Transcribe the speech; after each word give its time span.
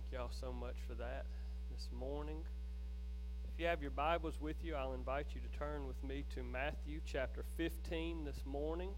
Thank 0.00 0.12
y'all 0.12 0.30
so 0.40 0.50
much 0.50 0.76
for 0.88 0.94
that 0.94 1.26
this 1.70 1.88
morning. 1.92 2.38
If 3.52 3.60
you 3.60 3.66
have 3.66 3.82
your 3.82 3.90
Bibles 3.90 4.40
with 4.40 4.56
you, 4.64 4.74
I'll 4.74 4.94
invite 4.94 5.26
you 5.34 5.42
to 5.42 5.58
turn 5.58 5.86
with 5.86 6.02
me 6.02 6.24
to 6.34 6.42
Matthew 6.42 7.00
chapter 7.04 7.44
15 7.58 8.24
this 8.24 8.40
morning 8.46 8.92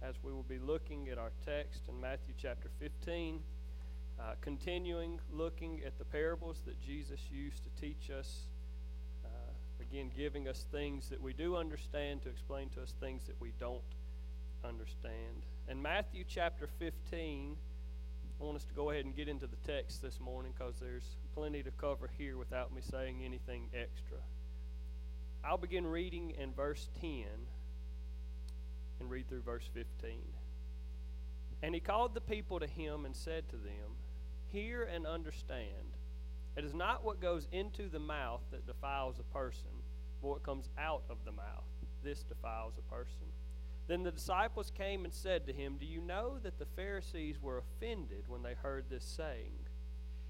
as 0.00 0.14
we 0.22 0.32
will 0.32 0.44
be 0.44 0.58
looking 0.58 1.10
at 1.10 1.18
our 1.18 1.32
text 1.44 1.82
in 1.90 2.00
Matthew 2.00 2.32
chapter 2.38 2.70
15, 2.78 3.40
uh, 4.18 4.22
continuing 4.40 5.20
looking 5.30 5.82
at 5.84 5.98
the 5.98 6.06
parables 6.06 6.62
that 6.64 6.80
Jesus 6.80 7.20
used 7.30 7.62
to 7.62 7.70
teach 7.78 8.10
us. 8.10 8.46
Uh, 9.26 9.28
again, 9.82 10.10
giving 10.16 10.48
us 10.48 10.64
things 10.72 11.10
that 11.10 11.20
we 11.20 11.34
do 11.34 11.54
understand 11.54 12.22
to 12.22 12.30
explain 12.30 12.70
to 12.70 12.82
us 12.82 12.94
things 12.98 13.26
that 13.26 13.38
we 13.40 13.52
don't 13.60 13.82
understand. 14.64 15.44
In 15.68 15.82
Matthew 15.82 16.24
chapter 16.26 16.66
15, 16.78 17.56
I 18.40 18.44
want 18.44 18.56
us 18.56 18.64
to 18.64 18.74
go 18.74 18.90
ahead 18.90 19.04
and 19.04 19.14
get 19.14 19.28
into 19.28 19.46
the 19.46 19.56
text 19.64 20.02
this 20.02 20.20
morning 20.20 20.52
because 20.56 20.74
there's 20.80 21.16
plenty 21.34 21.62
to 21.62 21.70
cover 21.70 22.10
here 22.18 22.36
without 22.36 22.74
me 22.74 22.82
saying 22.82 23.22
anything 23.24 23.68
extra. 23.72 24.18
I'll 25.44 25.58
begin 25.58 25.86
reading 25.86 26.32
in 26.38 26.52
verse 26.52 26.88
10 27.00 27.24
and 29.00 29.10
read 29.10 29.28
through 29.28 29.42
verse 29.42 29.68
15. 29.72 30.18
And 31.62 31.74
he 31.74 31.80
called 31.80 32.14
the 32.14 32.20
people 32.20 32.60
to 32.60 32.66
him 32.66 33.04
and 33.04 33.14
said 33.14 33.48
to 33.50 33.56
them, 33.56 33.96
Hear 34.48 34.82
and 34.84 35.06
understand. 35.06 35.96
It 36.56 36.64
is 36.64 36.74
not 36.74 37.04
what 37.04 37.20
goes 37.20 37.48
into 37.52 37.88
the 37.88 37.98
mouth 37.98 38.42
that 38.50 38.66
defiles 38.66 39.18
a 39.18 39.34
person, 39.34 39.70
but 40.20 40.28
what 40.28 40.42
comes 40.42 40.68
out 40.78 41.02
of 41.10 41.18
the 41.24 41.32
mouth. 41.32 41.64
This 42.02 42.22
defiles 42.22 42.74
a 42.78 42.94
person. 42.94 43.26
Then 43.86 44.02
the 44.02 44.10
disciples 44.10 44.70
came 44.70 45.04
and 45.04 45.12
said 45.12 45.46
to 45.46 45.52
him, 45.52 45.76
Do 45.78 45.86
you 45.86 46.00
know 46.00 46.38
that 46.42 46.58
the 46.58 46.66
Pharisees 46.76 47.40
were 47.40 47.58
offended 47.58 48.24
when 48.28 48.42
they 48.42 48.54
heard 48.54 48.86
this 48.88 49.04
saying? 49.04 49.68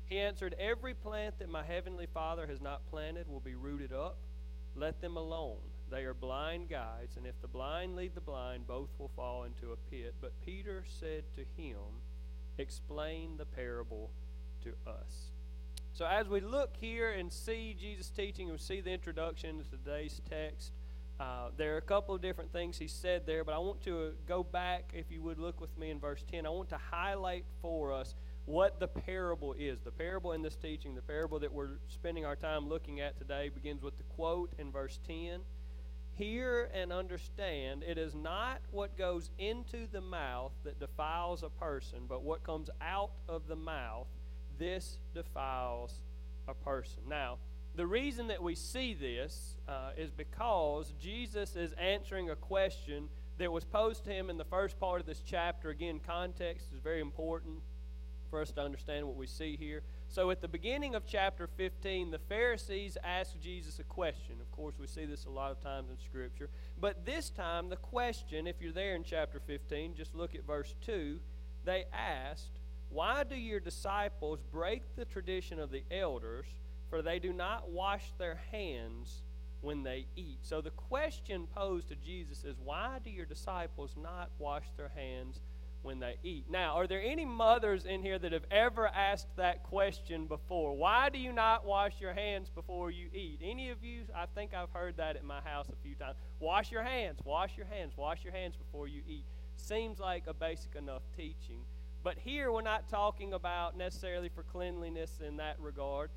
He 0.06 0.19
answered, 0.19 0.55
Every 0.58 0.94
plant 0.94 1.38
that 1.38 1.48
my 1.48 1.62
heavenly 1.62 2.06
Father 2.06 2.46
has 2.46 2.61
not 2.61 2.88
planted 2.91 3.28
will 3.28 3.41
be 3.41 3.55
rooted 3.55 3.92
up. 3.92 4.19
Let 4.74 5.00
them 5.00 5.16
alone. 5.16 5.58
They 5.91 6.05
are 6.05 6.14
blind 6.14 6.69
guides, 6.69 7.16
and 7.16 7.27
if 7.27 7.41
the 7.41 7.48
blind 7.48 7.94
lead 7.94 8.14
the 8.14 8.20
blind, 8.20 8.66
both 8.66 8.88
will 8.98 9.11
fall 9.14 9.44
into 9.44 9.72
a 9.72 9.91
pit. 9.91 10.14
But 10.20 10.33
Peter 10.44 10.84
said 10.89 11.22
to 11.36 11.44
him, 11.62 11.78
Explain 12.58 13.36
the 13.36 13.44
parable 13.44 14.11
to 14.62 14.70
us. 14.91 15.30
So, 15.92 16.06
as 16.06 16.27
we 16.27 16.41
look 16.41 16.74
here 16.80 17.11
and 17.11 17.33
see 17.33 17.77
Jesus' 17.78 18.11
teaching 18.11 18.50
and 18.50 18.61
see 18.61 18.80
the 18.80 18.91
introduction 18.91 19.58
to 19.58 19.70
today's 19.70 20.20
text, 20.28 20.72
uh, 21.20 21.51
there 21.57 21.75
are 21.75 21.79
a 21.79 21.83
couple 21.83 22.15
of 22.15 22.20
different 22.20 22.53
things 22.53 22.77
he 22.77 22.89
said 22.89 23.23
there, 23.25 23.45
but 23.45 23.55
I 23.55 23.59
want 23.59 23.83
to 23.83 24.12
go 24.27 24.43
back, 24.43 24.91
if 24.93 25.11
you 25.11 25.23
would 25.23 25.39
look 25.39 25.61
with 25.61 25.77
me 25.79 25.91
in 25.91 26.01
verse 26.01 26.25
10. 26.31 26.45
I 26.45 26.51
want 26.51 26.69
to 26.70 26.79
highlight 26.91 27.45
for 27.62 27.93
us 27.93 28.15
what 28.47 28.81
the 28.81 28.89
parable 28.89 29.55
is. 29.57 29.81
The 29.81 29.92
parable 29.92 30.33
in 30.33 30.42
this 30.42 30.57
teaching, 30.57 30.95
the 30.95 31.03
parable 31.03 31.39
that 31.39 31.53
we're 31.53 31.79
spending 31.89 32.25
our 32.25 32.35
time 32.35 32.69
looking 32.69 33.01
at 33.01 33.17
today, 33.17 33.48
begins 33.48 33.83
with 33.83 33.97
the 33.97 34.03
quote 34.05 34.53
in 34.59 34.73
verse 34.73 34.98
10 35.07 35.41
Hear 36.17 36.70
and 36.73 36.92
understand, 36.92 37.83
it 37.83 37.98
is 37.98 38.15
not 38.15 38.61
what 38.70 38.97
goes 38.97 39.31
into 39.39 39.89
the 39.91 40.01
mouth 40.01 40.53
that 40.62 40.79
defiles 40.79 41.42
a 41.42 41.48
person, 41.48 42.05
but 42.09 42.23
what 42.23 42.45
comes 42.45 42.70
out 42.81 43.11
of 43.29 43.48
the 43.48 43.57
mouth, 43.57 44.07
this 44.57 44.98
defiles 45.12 46.01
a 46.47 46.55
person. 46.55 47.03
Now, 47.09 47.39
the 47.77 47.86
reason 47.86 48.28
that 48.28 48.42
we 48.42 48.55
see 48.55 48.94
this 48.94 49.56
uh, 49.69 49.91
is 49.97 50.11
because 50.11 50.92
Jesus 51.00 51.56
is 51.56 51.72
answering 51.72 52.30
a 52.30 52.36
question 52.36 53.08
that 53.39 53.50
was 53.50 53.64
posed 53.64 54.05
to 54.05 54.11
him 54.11 54.30
in 54.30 54.39
the 54.39 54.44
first 54.44 54.78
part 54.78 55.00
of 55.00 55.06
this 55.06 55.22
chapter. 55.27 55.70
Again, 55.70 56.00
context 56.06 56.69
is 56.72 56.78
very 56.78 57.00
important 57.00 57.58
for 58.30 58.41
us 58.41 58.52
to 58.52 58.61
understand 58.61 59.06
what 59.06 59.17
we 59.17 59.27
see 59.27 59.56
here. 59.56 59.83
So, 60.08 60.30
at 60.30 60.40
the 60.40 60.48
beginning 60.48 60.95
of 60.95 61.05
chapter 61.07 61.48
15, 61.57 62.11
the 62.11 62.18
Pharisees 62.18 62.96
asked 63.02 63.40
Jesus 63.40 63.79
a 63.80 63.85
question. 63.85 64.36
Of 64.41 64.51
course, 64.52 64.77
we 64.79 64.86
see 64.86 65.05
this 65.05 65.24
a 65.24 65.30
lot 65.30 65.51
of 65.51 65.61
times 65.61 65.91
in 65.91 65.98
Scripture. 65.98 66.51
But 66.80 67.05
this 67.05 67.30
time, 67.30 67.68
the 67.68 67.77
question, 67.77 68.46
if 68.46 68.61
you're 68.61 68.73
there 68.73 68.95
in 68.95 69.02
chapter 69.02 69.41
15, 69.41 69.95
just 69.95 70.14
look 70.14 70.35
at 70.35 70.46
verse 70.46 70.74
2. 70.85 71.18
They 71.64 71.85
asked, 71.92 72.61
Why 72.89 73.24
do 73.24 73.36
your 73.36 73.61
disciples 73.61 74.41
break 74.52 74.83
the 74.95 75.05
tradition 75.05 75.58
of 75.58 75.70
the 75.70 75.83
elders? 75.91 76.46
For 76.94 77.02
they 77.02 77.18
do 77.18 77.32
not 77.32 77.68
wash 77.70 78.12
their 78.18 78.38
hands 78.52 79.24
when 79.62 79.82
they 79.82 80.06
eat. 80.14 80.38
So 80.42 80.60
the 80.60 80.70
question 80.70 81.48
posed 81.52 81.88
to 81.88 81.96
Jesus 81.96 82.44
is 82.44 82.55
why 82.62 83.00
do 83.02 83.10
your 83.10 83.27
disciples 83.27 83.96
not 84.00 84.30
wash 84.38 84.66
their 84.77 84.92
hands 84.94 85.40
when 85.82 85.98
they 85.98 86.14
eat? 86.22 86.44
Now, 86.48 86.77
are 86.77 86.86
there 86.86 87.02
any 87.02 87.24
mothers 87.24 87.84
in 87.84 88.00
here 88.00 88.16
that 88.20 88.30
have 88.30 88.46
ever 88.48 88.86
asked 88.86 89.34
that 89.38 89.64
question 89.64 90.27
before? 90.27 90.77
Why 90.77 91.08
do 91.08 91.18
you 91.18 91.32
not 91.32 91.66
wash 91.66 91.94
your 92.00 92.14
hands 92.14 92.48
before 92.48 92.92
you 92.92 93.08
eat? 93.12 93.40
Any 93.42 93.70
of 93.70 93.82
you? 93.82 94.05
I 94.14 94.26
think 94.26 94.55
I've 94.55 94.70
heard 94.70 94.96
that 94.98 95.16
at 95.16 95.24
my 95.24 95.40
house 95.40 95.66
a 95.70 95.82
few 95.82 95.96
times. 95.96 96.14
Wash 96.38 96.70
your 96.70 96.84
hands, 96.84 97.18
wash 97.24 97.56
your 97.56 97.66
hands, 97.66 97.94
wash 97.96 98.22
your 98.22 98.34
hands 98.34 98.55
before 98.55 98.86
you 98.86 99.02
eat. 99.08 99.24
Seems 99.56 99.98
like 99.98 100.28
a 100.28 100.32
basic 100.32 100.76
enough 100.76 101.02
teaching. 101.16 101.64
But 102.05 102.18
here 102.18 102.52
we're 102.52 102.62
not 102.62 102.88
talking 102.88 103.32
about 103.32 103.76
necessarily 103.76 104.28
for 104.28 104.44
cleanliness 104.44 105.18
in 105.26 105.38
that 105.38 105.58
regard 105.58 106.11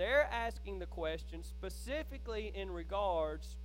they're 0.00 0.30
asking 0.32 0.78
the 0.78 0.86
question 0.86 1.44
specifically 1.44 2.50
in 2.54 2.70
regards 2.70 3.56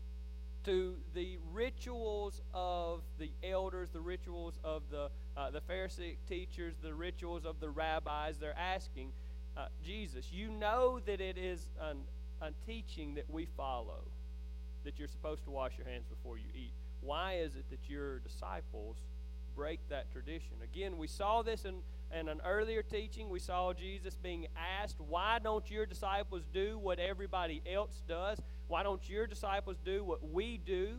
to 0.65 0.95
the 1.13 1.37
rituals 1.53 2.41
of 2.53 3.03
the 3.17 3.31
elders, 3.41 3.89
the 3.91 4.01
rituals 4.01 4.59
of 4.61 4.81
the, 4.91 5.09
uh, 5.37 5.49
the 5.51 5.61
Pharisee 5.61 6.17
teachers, 6.27 6.73
the 6.83 6.93
rituals 6.93 7.45
of 7.45 7.61
the 7.61 7.69
rabbis. 7.69 8.37
They're 8.37 8.57
asking, 8.59 9.13
uh, 9.55 9.67
Jesus, 9.81 10.29
you 10.33 10.49
know 10.49 10.99
that 11.05 11.21
it 11.21 11.37
is 11.37 11.67
an, 11.79 11.99
a 12.41 12.49
teaching 12.65 13.15
that 13.15 13.29
we 13.29 13.47
follow, 13.55 14.01
that 14.83 14.99
you're 14.99 15.07
supposed 15.07 15.45
to 15.45 15.51
wash 15.51 15.77
your 15.77 15.87
hands 15.87 16.03
before 16.09 16.37
you 16.37 16.49
eat. 16.53 16.73
Why 16.99 17.35
is 17.35 17.55
it 17.55 17.63
that 17.69 17.79
your 17.87 18.19
disciples 18.19 18.97
break 19.55 19.79
that 19.87 20.11
tradition? 20.11 20.55
Again, 20.61 20.97
we 20.97 21.07
saw 21.07 21.43
this 21.43 21.63
in 21.63 21.75
in 22.17 22.29
an 22.29 22.41
earlier 22.45 22.81
teaching, 22.81 23.29
we 23.29 23.39
saw 23.39 23.73
Jesus 23.73 24.15
being 24.15 24.47
asked, 24.81 24.99
Why 24.99 25.39
don't 25.43 25.69
your 25.69 25.85
disciples 25.85 26.43
do 26.53 26.77
what 26.77 26.99
everybody 26.99 27.61
else 27.71 28.01
does? 28.07 28.39
Why 28.67 28.83
don't 28.83 29.07
your 29.09 29.27
disciples 29.27 29.77
do 29.83 30.03
what 30.03 30.31
we 30.31 30.57
do? 30.57 30.97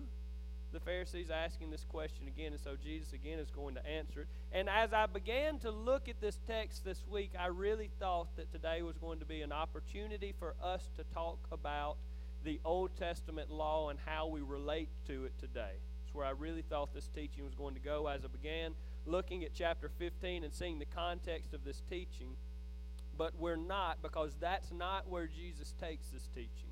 The 0.73 0.81
Pharisees 0.81 1.31
asking 1.31 1.71
this 1.71 1.85
question 1.85 2.29
again, 2.29 2.53
and 2.53 2.61
so 2.61 2.77
Jesus 2.83 3.13
again 3.13 3.39
is 3.39 3.51
going 3.51 3.77
to 3.77 3.87
answer 3.87 4.23
it. 4.23 4.29
And 4.53 4.69
as 4.69 4.93
I 4.93 5.07
began 5.07 5.59
to 5.61 5.71
look 5.71 6.09
at 6.09 6.21
this 6.21 6.39
text 6.47 6.85
this 6.85 7.03
week, 7.09 7.33
I 7.39 7.47
really 7.47 7.91
thought 7.99 8.37
that 8.37 8.53
today 8.53 8.83
was 8.83 8.99
going 8.99 9.21
to 9.21 9.25
be 9.25 9.43
an 9.43 9.53
opportunity 9.53 10.35
for 10.39 10.55
us 10.63 10.91
to 10.97 11.05
talk 11.15 11.39
about 11.53 11.97
the 12.45 12.61
Old 12.65 12.97
Testament 12.97 13.51
law 13.51 13.89
and 13.89 13.99
how 14.05 14.27
we 14.27 14.41
relate 14.41 14.89
to 15.07 15.25
it 15.25 15.39
today. 15.39 15.81
It's 16.05 16.15
where 16.15 16.27
I 16.27 16.31
really 16.31 16.63
thought 16.63 16.93
this 16.93 17.09
teaching 17.09 17.45
was 17.45 17.55
going 17.55 17.75
to 17.75 17.81
go 17.81 18.07
as 18.09 18.25
I 18.25 18.29
began 18.29 18.73
looking 19.07 19.45
at 19.45 19.55
chapter 19.55 19.91
15 19.99 20.45
and 20.45 20.53
seeing 20.53 20.79
the 20.79 20.87
context 20.87 21.55
of 21.55 21.65
this 21.65 21.83
teaching, 21.89 22.37
but 23.17 23.39
we're 23.39 23.57
not 23.57 24.03
because 24.03 24.37
that's 24.41 24.73
not 24.73 25.09
where 25.09 25.27
Jesus 25.27 25.75
takes 25.81 26.09
this 26.09 26.29
teaching. 26.35 26.71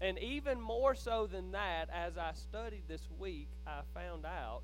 And 0.00 0.18
even 0.18 0.60
more 0.60 0.94
so 0.94 1.26
than 1.26 1.52
that, 1.52 1.88
as 1.92 2.18
I 2.18 2.32
studied 2.34 2.84
this 2.86 3.08
week, 3.18 3.48
I 3.66 3.80
found 3.94 4.26
out 4.26 4.62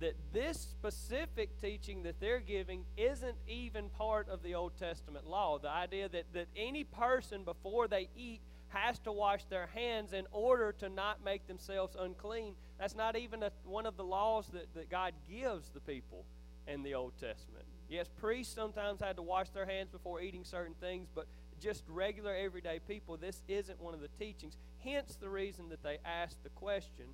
that 0.00 0.14
this 0.32 0.60
specific 0.60 1.58
teaching 1.58 2.02
that 2.02 2.20
they're 2.20 2.40
giving 2.40 2.84
isn't 2.98 3.36
even 3.48 3.88
part 3.88 4.28
of 4.28 4.42
the 4.42 4.54
Old 4.54 4.76
Testament 4.78 5.26
law. 5.26 5.58
The 5.58 5.70
idea 5.70 6.08
that, 6.10 6.24
that 6.34 6.48
any 6.54 6.84
person, 6.84 7.44
before 7.44 7.88
they 7.88 8.10
eat, 8.14 8.42
has 8.68 8.98
to 9.00 9.12
wash 9.12 9.44
their 9.44 9.68
hands 9.68 10.12
in 10.12 10.26
order 10.32 10.72
to 10.72 10.90
not 10.90 11.24
make 11.24 11.46
themselves 11.46 11.96
unclean. 11.98 12.54
That's 12.78 12.94
not 12.94 13.16
even 13.16 13.42
a, 13.42 13.50
one 13.64 13.86
of 13.86 13.96
the 13.96 14.04
laws 14.04 14.48
that, 14.48 14.74
that 14.74 14.90
God 14.90 15.14
gives 15.30 15.70
the 15.70 15.80
people 15.80 16.26
in 16.66 16.82
the 16.82 16.94
Old 16.94 17.12
Testament. 17.20 17.64
Yes, 17.88 18.08
priests 18.20 18.54
sometimes 18.54 19.00
had 19.00 19.16
to 19.16 19.22
wash 19.22 19.50
their 19.50 19.66
hands 19.66 19.90
before 19.90 20.20
eating 20.20 20.44
certain 20.44 20.74
things, 20.80 21.08
but 21.14 21.26
just 21.60 21.84
regular 21.88 22.34
everyday 22.34 22.80
people, 22.80 23.16
this 23.16 23.42
isn't 23.48 23.80
one 23.80 23.94
of 23.94 24.00
the 24.00 24.08
teachings. 24.18 24.56
Hence 24.84 25.16
the 25.20 25.28
reason 25.28 25.68
that 25.70 25.82
they 25.82 25.98
asked 26.04 26.42
the 26.42 26.50
question 26.50 27.06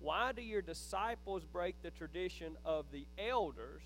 why 0.00 0.30
do 0.32 0.42
your 0.42 0.62
disciples 0.62 1.44
break 1.44 1.82
the 1.82 1.90
tradition 1.90 2.56
of 2.64 2.86
the 2.92 3.04
elders 3.18 3.82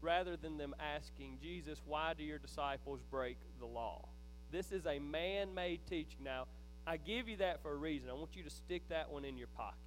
rather 0.00 0.36
than 0.36 0.56
them 0.56 0.74
asking 0.78 1.38
Jesus, 1.42 1.80
why 1.86 2.14
do 2.16 2.24
your 2.24 2.38
disciples 2.38 3.00
break 3.10 3.36
the 3.60 3.66
law? 3.66 4.08
This 4.50 4.72
is 4.72 4.86
a 4.86 4.98
man 4.98 5.54
made 5.54 5.80
teaching. 5.86 6.20
Now, 6.24 6.46
I 6.86 6.96
give 6.96 7.28
you 7.28 7.36
that 7.38 7.62
for 7.62 7.72
a 7.72 7.76
reason. 7.76 8.08
I 8.10 8.14
want 8.14 8.36
you 8.36 8.42
to 8.42 8.50
stick 8.50 8.88
that 8.88 9.10
one 9.10 9.24
in 9.24 9.36
your 9.36 9.48
pocket. 9.48 9.83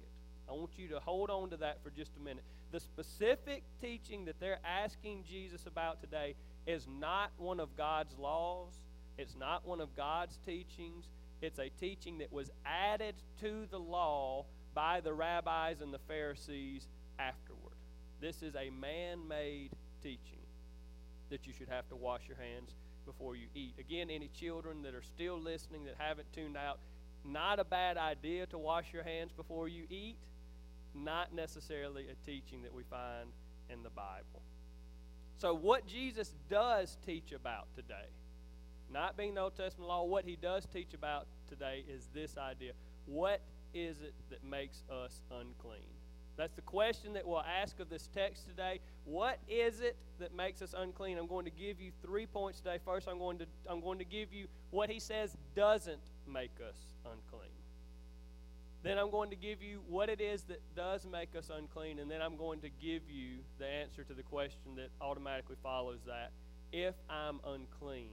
I 0.48 0.52
want 0.52 0.70
you 0.76 0.88
to 0.88 1.00
hold 1.00 1.30
on 1.30 1.50
to 1.50 1.56
that 1.58 1.82
for 1.82 1.90
just 1.90 2.12
a 2.16 2.20
minute. 2.20 2.44
The 2.72 2.80
specific 2.80 3.64
teaching 3.80 4.24
that 4.26 4.40
they're 4.40 4.60
asking 4.64 5.24
Jesus 5.28 5.66
about 5.66 6.00
today 6.00 6.34
is 6.66 6.86
not 6.88 7.30
one 7.36 7.60
of 7.60 7.76
God's 7.76 8.16
laws, 8.18 8.80
it's 9.18 9.36
not 9.36 9.66
one 9.66 9.80
of 9.80 9.94
God's 9.96 10.38
teachings. 10.46 11.08
It's 11.40 11.58
a 11.60 11.68
teaching 11.68 12.18
that 12.18 12.32
was 12.32 12.50
added 12.66 13.14
to 13.40 13.66
the 13.70 13.78
law 13.78 14.46
by 14.74 15.00
the 15.00 15.12
rabbis 15.12 15.80
and 15.80 15.94
the 15.94 16.00
Pharisees 16.08 16.88
afterward. 17.18 17.74
This 18.20 18.42
is 18.42 18.56
a 18.56 18.70
man 18.70 19.28
made 19.28 19.70
teaching 20.02 20.38
that 21.30 21.46
you 21.46 21.52
should 21.52 21.68
have 21.68 21.88
to 21.90 21.96
wash 21.96 22.22
your 22.26 22.36
hands 22.36 22.74
before 23.06 23.36
you 23.36 23.46
eat. 23.54 23.74
Again, 23.78 24.08
any 24.10 24.28
children 24.28 24.82
that 24.82 24.94
are 24.94 25.02
still 25.02 25.40
listening 25.40 25.84
that 25.84 25.94
haven't 25.98 26.32
tuned 26.32 26.56
out, 26.56 26.78
not 27.24 27.58
a 27.58 27.64
bad 27.64 27.96
idea 27.96 28.46
to 28.46 28.58
wash 28.58 28.92
your 28.92 29.02
hands 29.02 29.32
before 29.32 29.68
you 29.68 29.84
eat, 29.90 30.16
not 31.04 31.34
necessarily 31.34 32.06
a 32.08 32.26
teaching 32.26 32.62
that 32.62 32.74
we 32.74 32.82
find 32.84 33.30
in 33.70 33.82
the 33.82 33.90
Bible. 33.90 34.42
So, 35.36 35.54
what 35.54 35.86
Jesus 35.86 36.34
does 36.50 36.96
teach 37.06 37.32
about 37.32 37.66
today, 37.74 38.08
not 38.92 39.16
being 39.16 39.34
the 39.34 39.42
Old 39.42 39.56
Testament 39.56 39.88
law, 39.88 40.04
what 40.04 40.24
he 40.24 40.36
does 40.36 40.66
teach 40.66 40.94
about 40.94 41.26
today 41.48 41.84
is 41.88 42.08
this 42.12 42.36
idea. 42.36 42.72
What 43.06 43.40
is 43.72 44.00
it 44.00 44.14
that 44.30 44.42
makes 44.42 44.82
us 44.90 45.20
unclean? 45.30 45.86
That's 46.36 46.54
the 46.54 46.62
question 46.62 47.12
that 47.14 47.26
we'll 47.26 47.42
ask 47.42 47.80
of 47.80 47.90
this 47.90 48.08
text 48.14 48.46
today. 48.46 48.78
What 49.04 49.40
is 49.48 49.80
it 49.80 49.96
that 50.20 50.34
makes 50.34 50.62
us 50.62 50.72
unclean? 50.76 51.18
I'm 51.18 51.26
going 51.26 51.44
to 51.44 51.50
give 51.50 51.80
you 51.80 51.90
three 52.00 52.26
points 52.26 52.60
today. 52.60 52.78
First, 52.84 53.08
I'm 53.08 53.18
going 53.18 53.38
to, 53.38 53.46
I'm 53.68 53.80
going 53.80 53.98
to 53.98 54.04
give 54.04 54.32
you 54.32 54.46
what 54.70 54.88
he 54.88 55.00
says 55.00 55.36
doesn't 55.56 55.98
make 56.28 56.52
us 56.66 56.76
unclean. 57.04 57.57
Then 58.82 58.96
I'm 58.96 59.10
going 59.10 59.30
to 59.30 59.36
give 59.36 59.62
you 59.62 59.80
what 59.88 60.08
it 60.08 60.20
is 60.20 60.42
that 60.44 60.60
does 60.76 61.04
make 61.04 61.34
us 61.36 61.50
unclean, 61.54 61.98
and 61.98 62.10
then 62.10 62.22
I'm 62.22 62.36
going 62.36 62.60
to 62.60 62.68
give 62.68 63.02
you 63.10 63.38
the 63.58 63.66
answer 63.66 64.04
to 64.04 64.14
the 64.14 64.22
question 64.22 64.76
that 64.76 64.90
automatically 65.00 65.56
follows 65.62 65.98
that. 66.06 66.30
If 66.72 66.94
I'm 67.10 67.40
unclean, 67.46 68.10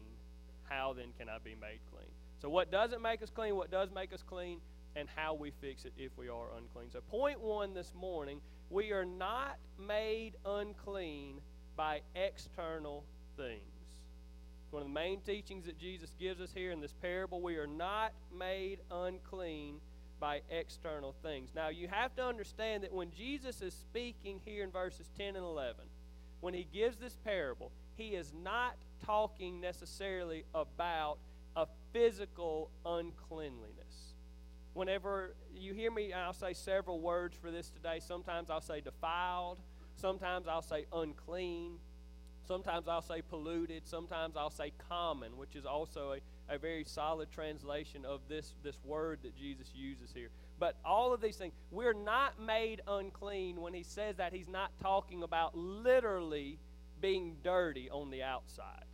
how 0.64 0.94
then 0.94 1.10
can 1.20 1.30
I 1.30 1.38
be 1.44 1.56
made 1.56 1.80
clean? 1.92 2.10
So, 2.42 2.50
what 2.50 2.72
doesn't 2.72 3.02
make 3.02 3.22
us 3.22 3.30
clean, 3.30 3.56
what 3.56 3.70
does 3.70 3.90
make 3.94 4.12
us 4.12 4.24
clean, 4.24 4.60
and 4.96 5.08
how 5.16 5.34
we 5.34 5.52
fix 5.62 5.86
it 5.86 5.94
if 5.98 6.12
we 6.18 6.30
are 6.30 6.48
unclean. 6.58 6.90
So, 6.92 7.02
point 7.02 7.40
one 7.40 7.74
this 7.74 7.92
morning 7.94 8.40
we 8.70 8.92
are 8.92 9.06
not 9.06 9.58
made 9.80 10.34
unclean 10.46 11.42
by 11.76 12.02
external 12.16 13.04
things. 13.38 13.62
One 14.72 14.82
of 14.82 14.88
the 14.88 14.94
main 14.94 15.22
teachings 15.22 15.66
that 15.66 15.78
Jesus 15.78 16.10
gives 16.20 16.42
us 16.42 16.52
here 16.54 16.72
in 16.72 16.82
this 16.82 16.94
parable 17.02 17.42
we 17.42 17.58
are 17.58 17.68
not 17.68 18.14
made 18.36 18.80
unclean 18.90 19.80
by 20.20 20.42
external 20.50 21.14
things. 21.24 21.52
Now, 21.56 21.70
you 21.70 21.88
have 21.88 22.16
to 22.16 22.26
understand 22.26 22.84
that 22.84 22.94
when 22.94 23.12
Jesus 23.12 23.62
is 23.62 23.74
speaking 23.74 24.40
here 24.44 24.64
in 24.64 24.72
verses 24.72 25.10
10 25.18 25.36
and 25.36 25.46
11, 25.46 25.86
when 26.42 26.54
he 26.54 26.68
gives 26.74 26.98
this 26.98 27.18
parable, 27.24 27.72
he 27.96 28.10
is 28.10 28.34
not 28.44 28.76
talking 29.06 29.62
necessarily 29.62 30.44
about 30.54 31.18
a 31.56 31.68
physical 31.94 32.70
uncleanliness 32.86 34.16
whenever 34.76 35.34
you 35.56 35.74
hear 35.74 35.90
me, 35.90 36.14
I'll 36.14 36.34
say 36.34 36.54
several 36.54 37.00
words 37.00 37.36
for 37.42 37.50
this 37.50 37.70
today. 37.70 38.00
Sometimes 38.06 38.50
I'll 38.50 38.62
say 38.62 38.82
defiled, 38.82 39.60
sometimes 39.96 40.48
I'll 40.48 40.62
say 40.62 40.86
unclean, 40.94 41.78
sometimes 42.46 42.88
I'll 42.88 43.02
say 43.02 43.22
polluted, 43.22 43.88
sometimes 43.88 44.36
I'll 44.36 44.52
say 44.52 44.74
common, 44.90 45.38
which 45.38 45.56
is 45.56 45.66
also 45.66 46.12
a, 46.12 46.18
a 46.50 46.58
very 46.58 46.84
solid 46.84 47.32
translation 47.32 48.06
of 48.06 48.22
this, 48.30 48.54
this 48.64 48.78
word 48.84 49.20
that 49.24 49.36
Jesus 49.36 49.68
uses 49.74 50.12
here. 50.14 50.30
But 50.60 50.76
all 50.86 51.14
of 51.14 51.22
these 51.22 51.38
things, 51.38 51.54
we're 51.72 51.94
not 51.94 52.40
made 52.40 52.82
unclean 52.88 53.62
when 53.62 53.74
he 53.74 53.84
says 53.84 54.18
that. 54.18 54.34
He's 54.34 54.48
not 54.48 54.72
talking 54.82 55.24
about 55.24 55.58
literally 55.58 56.60
being 57.02 57.36
dirty 57.44 57.90
on 57.90 58.10
the 58.10 58.24
outside. 58.24 58.86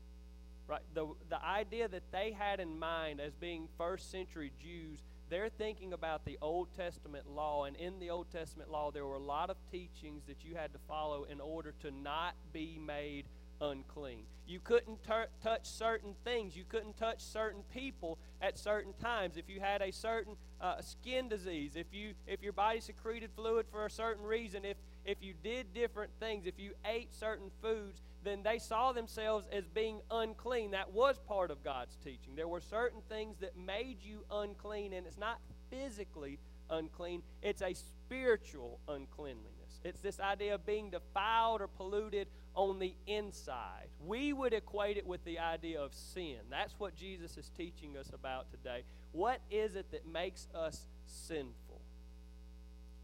Right? 0.68 0.82
The, 0.94 1.08
the 1.30 1.44
idea 1.44 1.88
that 1.88 2.04
they 2.12 2.32
had 2.38 2.60
in 2.60 2.80
mind 2.80 3.20
as 3.20 3.34
being 3.36 3.68
first 3.78 4.10
century 4.10 4.52
Jews 4.62 5.00
they're 5.32 5.48
thinking 5.48 5.94
about 5.94 6.26
the 6.26 6.38
Old 6.42 6.68
Testament 6.76 7.26
law, 7.26 7.64
and 7.64 7.78
in 7.78 8.00
the 8.00 8.10
Old 8.10 8.30
Testament 8.34 8.70
law, 8.70 8.92
there 8.92 9.06
were 9.06 9.16
a 9.16 9.18
lot 9.18 9.50
of 9.50 9.56
teachings 9.72 10.24
that 10.28 10.44
you 10.44 10.56
had 10.56 10.74
to 10.74 10.80
follow 10.90 11.24
in 11.24 11.40
order 11.40 11.74
to 11.84 11.90
not 11.90 12.34
be 12.52 12.78
made 12.86 13.24
unclean. 13.62 14.24
You 14.48 14.60
couldn't 14.60 15.00
touch 15.04 15.66
certain 15.66 16.14
things. 16.26 16.56
You 16.58 16.66
couldn't 16.68 16.98
touch 16.98 17.22
certain 17.22 17.62
people 17.74 18.18
at 18.42 18.58
certain 18.58 18.94
times. 19.02 19.38
If 19.38 19.48
you 19.48 19.62
had 19.62 19.82
a 19.82 19.92
certain 19.92 20.36
uh, 20.60 20.82
skin 20.82 21.30
disease, 21.30 21.76
if 21.76 21.88
you 21.94 22.14
if 22.28 22.42
your 22.42 22.52
body 22.52 22.82
secreted 22.82 23.30
fluid 23.36 23.68
for 23.72 23.86
a 23.86 23.90
certain 23.90 24.26
reason, 24.26 24.66
if 24.66 24.78
if 25.06 25.18
you 25.22 25.34
did 25.42 25.74
different 25.74 26.12
things, 26.20 26.46
if 26.46 26.60
you 26.60 26.74
ate 26.86 27.14
certain 27.14 27.50
foods, 27.62 28.02
then 28.24 28.44
they 28.44 28.60
saw 28.60 28.92
themselves 28.92 29.46
as 29.52 29.68
being 29.68 30.02
unclean. 30.12 30.72
That 30.72 30.92
was 30.92 31.18
part 31.20 31.50
of 31.50 31.64
God's 31.64 31.96
teaching. 32.04 32.36
There 32.36 32.48
were 32.48 32.62
certain 32.62 33.02
things 33.10 33.38
that 33.40 33.58
made 33.58 33.98
you 34.02 34.26
unclean, 34.30 34.94
and 34.94 35.08
it's 35.08 35.18
not 35.18 35.40
physically 35.70 36.40
unclean, 36.70 37.22
it's 37.42 37.62
a 37.62 37.74
spiritual 37.74 38.80
uncleanliness. 38.88 39.80
It's 39.84 40.02
this 40.02 40.20
idea 40.20 40.56
of 40.56 40.66
being 40.66 40.90
defiled 40.90 41.62
or 41.62 41.68
polluted 41.68 42.28
on 42.56 42.80
the 42.80 42.94
inside. 43.08 43.88
We 44.06 44.34
would 44.34 44.54
equate 44.54 44.98
it 44.98 45.08
with 45.08 45.24
the 45.24 45.40
idea 45.40 45.82
of 45.82 45.94
sin. 45.94 46.38
That's 46.50 46.74
what 46.78 46.96
Jesus 46.96 47.38
is 47.38 47.50
teaching 47.58 47.98
us 47.98 48.12
about 48.14 48.52
today. 48.52 48.84
What 49.12 49.40
is 49.50 49.76
it 49.76 49.92
that 49.92 50.08
makes 50.08 50.48
us 50.54 50.88
sinful? 51.06 51.82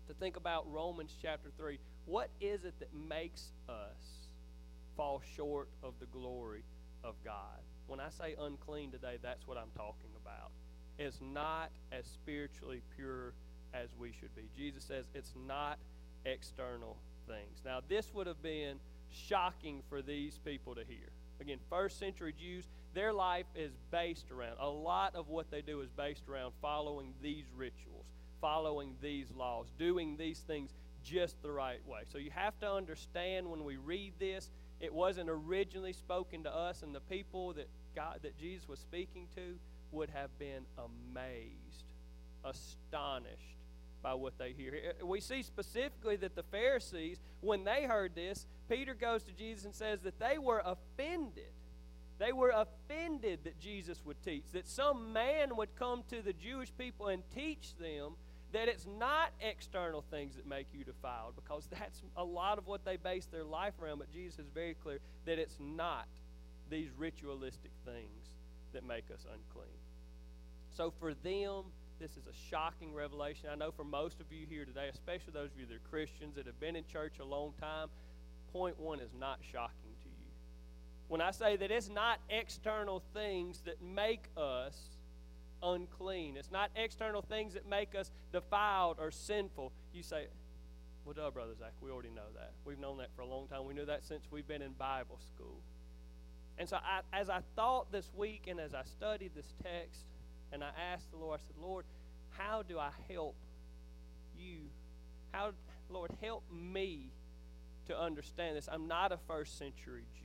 To 0.07 0.13
think 0.13 0.37
about 0.37 0.71
Romans 0.71 1.15
chapter 1.21 1.49
3, 1.57 1.79
what 2.05 2.29
is 2.39 2.63
it 2.63 2.73
that 2.79 2.93
makes 2.93 3.51
us 3.67 4.27
fall 4.97 5.21
short 5.35 5.69
of 5.83 5.93
the 5.99 6.07
glory 6.07 6.63
of 7.03 7.15
God. 7.23 7.61
When 7.85 7.99
I 7.99 8.09
say 8.09 8.35
unclean 8.41 8.91
today, 8.91 9.17
that's 9.21 9.47
what 9.47 9.57
I'm 9.57 9.71
talking 9.77 10.09
about. 10.21 10.51
It's 10.97 11.21
not 11.21 11.69
as 11.91 12.05
spiritually 12.05 12.81
pure 12.95 13.33
as 13.73 13.89
we 13.97 14.11
should 14.19 14.35
be. 14.35 14.49
Jesus 14.57 14.83
says 14.83 15.05
it's 15.13 15.33
not 15.47 15.77
external 16.25 16.97
things. 17.27 17.61
Now, 17.63 17.79
this 17.87 18.11
would 18.13 18.27
have 18.27 18.41
been 18.41 18.79
shocking 19.17 19.81
for 19.89 20.01
these 20.01 20.39
people 20.43 20.75
to 20.75 20.83
hear. 20.87 21.09
Again, 21.39 21.59
first 21.69 21.99
century 21.99 22.33
Jews, 22.37 22.65
their 22.93 23.13
life 23.13 23.45
is 23.55 23.71
based 23.91 24.31
around, 24.31 24.57
a 24.59 24.69
lot 24.69 25.15
of 25.15 25.27
what 25.27 25.51
they 25.51 25.61
do 25.61 25.81
is 25.81 25.89
based 25.89 26.27
around 26.27 26.53
following 26.61 27.13
these 27.21 27.45
rituals, 27.55 28.05
following 28.41 28.95
these 29.01 29.31
laws, 29.31 29.67
doing 29.77 30.17
these 30.17 30.39
things 30.39 30.73
just 31.03 31.41
the 31.41 31.51
right 31.51 31.85
way. 31.87 32.01
So 32.07 32.17
you 32.17 32.31
have 32.31 32.59
to 32.59 32.71
understand 32.71 33.49
when 33.49 33.63
we 33.63 33.77
read 33.77 34.13
this 34.19 34.49
it 34.79 34.93
wasn't 34.93 35.29
originally 35.29 35.93
spoken 35.93 36.43
to 36.43 36.53
us, 36.53 36.83
and 36.83 36.93
the 36.93 37.01
people 37.01 37.53
that 37.53 37.67
God 37.95 38.19
that 38.21 38.37
Jesus 38.37 38.67
was 38.67 38.79
speaking 38.79 39.27
to 39.35 39.57
would 39.91 40.09
have 40.11 40.37
been 40.37 40.65
amazed, 40.77 41.93
astonished 42.43 43.56
by 44.01 44.13
what 44.13 44.37
they 44.37 44.53
hear. 44.53 44.73
Eh, 44.75 44.87
eh, 44.87 45.03
we 45.03 45.19
see 45.19 45.43
specifically 45.43 46.15
that 46.17 46.35
the 46.35 46.43
Pharisees, 46.43 47.19
when 47.41 47.63
they 47.63 47.83
heard 47.83 48.15
this, 48.15 48.45
Peter 48.69 48.93
goes 48.93 49.23
to 49.23 49.31
Jesus 49.31 49.65
and 49.65 49.75
says 49.75 50.01
that 50.01 50.19
they 50.19 50.37
were 50.37 50.61
offended. 50.63 51.51
They 52.19 52.31
were 52.31 52.53
offended 52.55 53.41
that 53.43 53.59
Jesus 53.59 54.01
would 54.05 54.21
teach, 54.23 54.45
that 54.53 54.67
some 54.67 55.13
man 55.13 55.55
would 55.55 55.75
come 55.75 56.03
to 56.09 56.21
the 56.21 56.33
Jewish 56.33 56.71
people 56.77 57.07
and 57.07 57.23
teach 57.33 57.75
them 57.79 58.15
that 58.53 58.67
it's 58.67 58.87
not 58.87 59.31
external 59.41 60.03
things 60.09 60.35
that 60.35 60.47
make 60.47 60.67
you 60.73 60.83
defiled, 60.83 61.35
because 61.35 61.67
that's 61.79 62.01
a 62.15 62.23
lot 62.23 62.57
of 62.57 62.67
what 62.67 62.85
they 62.85 62.97
base 62.97 63.25
their 63.25 63.43
life 63.43 63.73
around. 63.81 63.99
But 63.99 64.11
Jesus 64.11 64.39
is 64.39 64.49
very 64.53 64.73
clear 64.73 64.99
that 65.25 65.37
it's 65.37 65.57
not 65.59 66.07
these 66.69 66.89
ritualistic 66.97 67.71
things 67.85 68.31
that 68.73 68.85
make 68.85 69.05
us 69.13 69.25
unclean. 69.25 69.77
So 70.69 70.93
for 70.99 71.13
them, 71.13 71.65
this 71.99 72.11
is 72.11 72.27
a 72.27 72.49
shocking 72.49 72.93
revelation. 72.93 73.49
I 73.51 73.55
know 73.55 73.71
for 73.71 73.83
most 73.83 74.19
of 74.19 74.31
you 74.31 74.45
here 74.49 74.65
today, 74.65 74.89
especially 74.93 75.33
those 75.33 75.51
of 75.51 75.59
you 75.59 75.65
that 75.65 75.75
are 75.75 75.89
Christians 75.89 76.35
that 76.35 76.45
have 76.45 76.59
been 76.59 76.75
in 76.75 76.85
church 76.85 77.19
a 77.19 77.25
long 77.25 77.53
time, 77.59 77.89
point 78.51 78.79
one 78.79 78.99
is 78.99 79.11
not 79.19 79.39
shocking 79.51 79.95
to 80.03 80.09
you. 80.09 80.31
When 81.07 81.21
I 81.21 81.31
say 81.31 81.55
that 81.55 81.71
it's 81.71 81.89
not 81.89 82.19
external 82.29 83.01
things 83.13 83.61
that 83.65 83.81
make 83.81 84.25
us 84.35 84.97
unclean. 85.63 86.37
It's 86.37 86.51
not 86.51 86.71
external 86.75 87.21
things 87.21 87.53
that 87.53 87.67
make 87.67 87.95
us 87.95 88.11
defiled 88.31 88.97
or 88.99 89.11
sinful. 89.11 89.71
You 89.93 90.03
say, 90.03 90.27
well, 91.05 91.13
duh, 91.13 91.31
Brother 91.31 91.53
Zach, 91.57 91.73
we 91.81 91.89
already 91.89 92.09
know 92.09 92.29
that. 92.35 92.51
We've 92.65 92.79
known 92.79 92.97
that 92.97 93.09
for 93.15 93.21
a 93.21 93.25
long 93.25 93.47
time. 93.47 93.65
We 93.65 93.73
knew 93.73 93.85
that 93.85 94.03
since 94.03 94.25
we've 94.29 94.47
been 94.47 94.61
in 94.61 94.73
Bible 94.73 95.19
school. 95.33 95.61
And 96.57 96.67
so, 96.67 96.77
I, 96.77 97.01
as 97.13 97.29
I 97.29 97.41
thought 97.55 97.91
this 97.91 98.09
week 98.15 98.45
and 98.47 98.59
as 98.59 98.73
I 98.73 98.83
studied 98.83 99.31
this 99.35 99.53
text, 99.63 100.05
and 100.51 100.63
I 100.63 100.69
asked 100.93 101.11
the 101.11 101.17
Lord, 101.17 101.39
I 101.39 101.47
said, 101.47 101.55
Lord, 101.61 101.85
how 102.37 102.63
do 102.63 102.79
I 102.79 102.89
help 103.09 103.35
you? 104.37 104.69
How, 105.31 105.51
Lord, 105.89 106.11
help 106.21 106.43
me 106.51 107.11
to 107.87 107.99
understand 107.99 108.57
this. 108.57 108.69
I'm 108.71 108.87
not 108.87 109.11
a 109.11 109.17
first 109.27 109.57
century 109.57 110.05
Jew. 110.15 110.23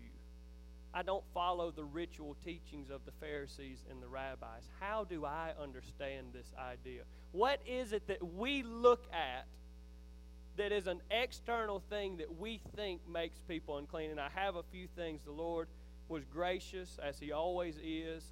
I 0.94 1.02
don't 1.02 1.24
follow 1.32 1.70
the 1.70 1.84
ritual 1.84 2.36
teachings 2.44 2.90
of 2.90 3.04
the 3.06 3.12
Pharisees 3.12 3.84
and 3.90 4.02
the 4.02 4.08
rabbis. 4.08 4.68
How 4.78 5.04
do 5.04 5.24
I 5.24 5.52
understand 5.60 6.28
this 6.34 6.52
idea? 6.58 7.02
What 7.32 7.60
is 7.66 7.94
it 7.94 8.06
that 8.08 8.22
we 8.34 8.62
look 8.62 9.06
at 9.12 9.46
that 10.56 10.70
is 10.70 10.86
an 10.86 11.00
external 11.10 11.82
thing 11.88 12.18
that 12.18 12.38
we 12.38 12.60
think 12.76 13.00
makes 13.08 13.38
people 13.48 13.78
unclean? 13.78 14.10
And 14.10 14.20
I 14.20 14.28
have 14.34 14.56
a 14.56 14.62
few 14.70 14.86
things. 14.94 15.22
The 15.24 15.32
Lord 15.32 15.68
was 16.08 16.24
gracious, 16.26 16.98
as 17.02 17.18
He 17.18 17.32
always 17.32 17.78
is. 17.82 18.22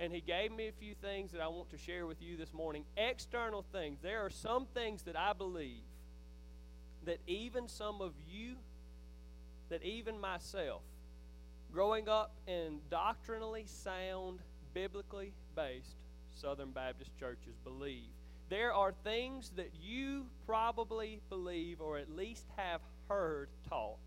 And 0.00 0.14
He 0.14 0.22
gave 0.22 0.50
me 0.50 0.66
a 0.66 0.72
few 0.72 0.94
things 0.94 1.30
that 1.32 1.42
I 1.42 1.48
want 1.48 1.70
to 1.70 1.78
share 1.78 2.06
with 2.06 2.22
you 2.22 2.38
this 2.38 2.54
morning. 2.54 2.84
External 2.96 3.66
things. 3.70 3.98
There 4.02 4.24
are 4.24 4.30
some 4.30 4.66
things 4.72 5.02
that 5.02 5.14
I 5.14 5.34
believe 5.34 5.82
that 7.04 7.18
even 7.26 7.68
some 7.68 8.00
of 8.00 8.14
you, 8.26 8.56
that 9.68 9.82
even 9.82 10.18
myself, 10.18 10.80
growing 11.70 12.08
up 12.08 12.32
in 12.46 12.78
doctrinally 12.90 13.64
sound, 13.66 14.38
biblically 14.72 15.34
based 15.54 15.96
Southern 16.34 16.70
Baptist 16.70 17.10
churches 17.18 17.56
believe. 17.62 18.08
There 18.48 18.72
are 18.72 18.94
things 19.04 19.52
that 19.56 19.70
you 19.80 20.26
probably 20.46 21.20
believe 21.28 21.82
or 21.82 21.98
at 21.98 22.10
least 22.10 22.46
have 22.56 22.80
heard 23.06 23.50
taught 23.68 23.98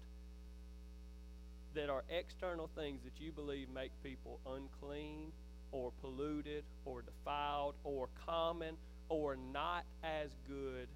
that 1.76 1.90
are 1.90 2.04
external 2.10 2.70
things 2.76 3.04
that 3.04 3.24
you 3.24 3.32
believe 3.32 3.70
make 3.70 3.92
people 4.04 4.40
unclean 4.46 5.32
or 5.74 5.92
polluted 6.00 6.64
or 6.86 7.02
defiled 7.02 7.76
or 7.84 8.08
common 8.26 8.78
or 9.10 9.36
not 9.36 9.84
as 10.04 10.30
good 10.48 10.88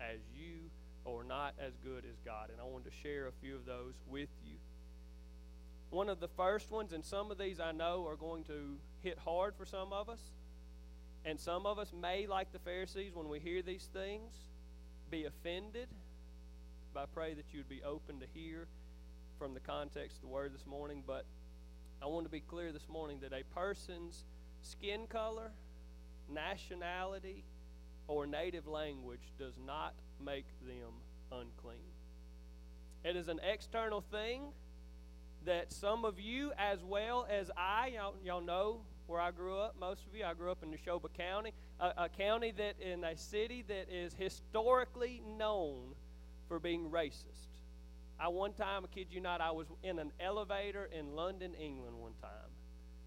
as 0.00 0.18
you 0.34 0.70
or 1.04 1.22
not 1.22 1.54
as 1.60 1.74
good 1.84 2.04
as 2.10 2.16
God. 2.24 2.48
And 2.50 2.60
I 2.60 2.64
wanted 2.64 2.90
to 2.90 2.96
share 3.02 3.28
a 3.28 3.32
few 3.40 3.54
of 3.54 3.66
those 3.66 3.94
with 4.08 4.30
you. 4.44 4.56
One 5.90 6.08
of 6.08 6.18
the 6.18 6.28
first 6.28 6.70
ones, 6.72 6.92
and 6.92 7.04
some 7.04 7.30
of 7.30 7.38
these 7.38 7.60
I 7.60 7.70
know 7.70 8.04
are 8.08 8.16
going 8.16 8.42
to 8.44 8.76
hit 9.02 9.18
hard 9.18 9.54
for 9.54 9.64
some 9.64 9.92
of 9.92 10.08
us. 10.08 10.20
And 11.24 11.38
some 11.38 11.66
of 11.66 11.78
us 11.78 11.92
may, 11.92 12.26
like 12.26 12.52
the 12.52 12.58
Pharisees, 12.58 13.14
when 13.14 13.28
we 13.28 13.38
hear 13.38 13.62
these 13.62 13.88
things, 13.92 14.32
be 15.10 15.24
offended. 15.24 15.88
But 16.92 17.00
I 17.02 17.06
pray 17.14 17.34
that 17.34 17.44
you'd 17.52 17.68
be 17.68 17.82
open 17.82 18.20
to 18.20 18.26
hear 18.34 18.66
from 19.38 19.54
the 19.54 19.60
context 19.60 20.16
of 20.16 20.22
the 20.22 20.28
word 20.28 20.54
this 20.54 20.66
morning. 20.66 21.02
But 21.06 21.26
I 22.04 22.06
want 22.06 22.26
to 22.26 22.30
be 22.30 22.40
clear 22.40 22.70
this 22.70 22.86
morning 22.86 23.20
that 23.22 23.32
a 23.32 23.42
person's 23.54 24.26
skin 24.60 25.06
color, 25.08 25.52
nationality, 26.28 27.44
or 28.08 28.26
native 28.26 28.66
language 28.66 29.32
does 29.38 29.54
not 29.66 29.94
make 30.22 30.44
them 30.66 30.92
unclean. 31.32 31.78
It 33.04 33.16
is 33.16 33.28
an 33.28 33.40
external 33.42 34.02
thing 34.02 34.42
that 35.46 35.72
some 35.72 36.04
of 36.04 36.20
you, 36.20 36.52
as 36.58 36.84
well 36.84 37.26
as 37.30 37.50
I, 37.56 37.92
y'all, 37.94 38.16
y'all 38.22 38.42
know 38.42 38.82
where 39.06 39.22
I 39.22 39.30
grew 39.30 39.56
up, 39.56 39.74
most 39.80 40.02
of 40.06 40.14
you, 40.14 40.26
I 40.26 40.34
grew 40.34 40.50
up 40.50 40.62
in 40.62 40.68
Neshoba 40.68 41.10
County, 41.16 41.54
a, 41.80 41.92
a 41.96 42.08
county 42.10 42.52
that 42.58 42.78
in 42.80 43.02
a 43.02 43.16
city 43.16 43.64
that 43.68 43.88
is 43.90 44.12
historically 44.12 45.22
known 45.38 45.94
for 46.48 46.58
being 46.58 46.90
racist. 46.90 47.53
I 48.18 48.28
one 48.28 48.52
time, 48.52 48.84
I 48.84 48.94
kid 48.94 49.08
you 49.10 49.20
not, 49.20 49.40
I 49.40 49.50
was 49.50 49.66
in 49.82 49.98
an 49.98 50.12
elevator 50.20 50.88
in 50.96 51.14
London, 51.14 51.54
England 51.54 51.96
one 51.98 52.14
time, 52.22 52.50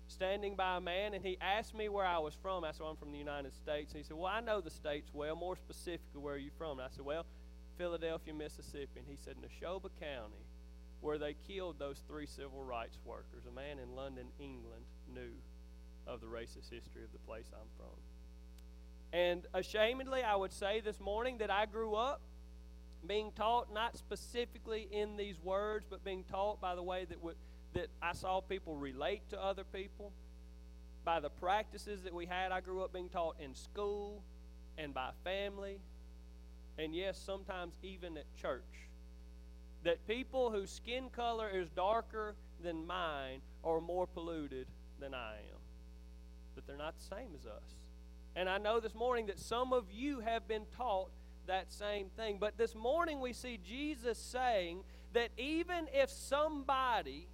standing 0.08 0.56
by 0.56 0.78
a 0.78 0.82
man, 0.82 1.14
and 1.14 1.24
he 1.24 1.38
asked 1.40 1.74
me 1.74 1.90
where 1.90 2.06
I 2.06 2.20
was 2.20 2.36
from. 2.42 2.64
I 2.64 2.72
said, 2.72 2.86
I'm 2.88 2.98
from 2.98 3.12
the 3.12 3.18
United 3.18 3.54
States. 3.56 3.94
And 3.94 4.02
he 4.02 4.04
said, 4.04 4.18
Well, 4.18 4.32
I 4.32 4.42
know 4.42 4.62
the 4.62 4.70
states 4.70 5.10
well, 5.14 5.36
more 5.36 5.56
specifically, 5.56 6.22
where 6.22 6.36
are 6.36 6.38
you 6.38 6.52
from? 6.58 6.80
And 6.80 6.82
I 6.82 6.90
said, 6.94 7.06
Well, 7.06 7.26
Philadelphia, 7.78 8.34
Mississippi. 8.34 8.98
And 8.98 9.06
he 9.08 9.16
said, 9.16 9.36
Neshoba 9.38 9.90
County, 10.00 10.46
where 11.02 11.18
they 11.18 11.36
killed 11.48 11.80
those 11.80 12.04
three 12.08 12.26
civil 12.26 12.64
rights 12.64 12.98
workers. 13.06 13.46
A 13.48 13.52
man 13.52 13.80
in 13.80 13.96
London, 13.96 14.28
England, 14.40 14.86
knew 15.14 15.34
of 16.06 16.22
the 16.22 16.28
racist 16.28 16.72
history 16.72 17.04
of 17.04 17.12
the 17.12 17.20
place 17.26 17.46
I'm 17.54 17.68
from. 17.78 17.98
And 19.14 19.46
ashamedly, 19.54 20.24
I 20.24 20.36
would 20.36 20.52
say 20.52 20.82
this 20.82 21.00
morning 21.00 21.38
that 21.38 21.52
I 21.52 21.66
grew 21.66 21.96
up 21.96 22.22
being 23.06 23.32
taught 23.36 23.74
not 23.74 23.98
specifically 23.98 24.88
in 24.92 25.18
these 25.18 25.39
words, 25.42 25.86
but 25.89 26.04
being 26.04 26.24
taught 26.24 26.60
by 26.60 26.75
the 26.75 26.84
way 26.84 27.06
that, 27.06 27.18
w- 27.18 27.38
that 27.74 27.88
I 28.01 28.13
saw 28.13 28.42
people 28.42 28.75
relate 28.75 29.30
to 29.30 29.42
other 29.42 29.63
people, 29.63 30.12
by 31.08 31.22
the 31.22 31.30
practices 31.30 32.04
that 32.04 32.13
we 32.13 32.25
had. 32.25 32.51
I 32.51 32.60
grew 32.60 32.84
up 32.84 32.92
being 32.92 33.08
taught 33.08 33.38
in 33.39 33.56
school 33.56 34.22
and 34.77 34.94
by 34.94 35.12
family, 35.24 35.80
and 36.77 36.94
yes, 36.94 37.18
sometimes 37.18 37.75
even 37.82 38.18
at 38.18 38.25
church. 38.36 38.62
That 39.84 40.06
people 40.06 40.51
whose 40.51 40.70
skin 40.70 41.10
color 41.10 41.48
is 41.50 41.70
darker 41.70 42.36
than 42.62 42.86
mine 42.86 43.39
are 43.63 43.80
more 43.80 44.06
polluted 44.06 44.68
than 45.00 45.13
I 45.13 45.36
am. 45.36 45.60
That 46.56 46.68
they're 46.68 46.75
not 46.75 46.96
the 46.98 47.16
same 47.16 47.30
as 47.39 47.46
us. 47.46 47.75
And 48.36 48.50
I 48.50 48.58
know 48.58 48.82
this 48.82 48.94
morning 48.94 49.27
that 49.27 49.39
some 49.39 49.72
of 49.72 49.86
you 49.89 50.20
have 50.20 50.46
been 50.48 50.66
taught 50.75 51.10
that 51.48 51.72
same 51.72 52.08
thing. 52.16 52.38
But 52.39 52.58
this 52.58 52.75
morning 52.75 53.20
we 53.20 53.34
see 53.34 53.60
Jesus 53.66 54.18
saying 54.18 54.82
that 55.13 55.30
even 55.38 55.88
if 55.94 56.10
somebody, 56.10 57.27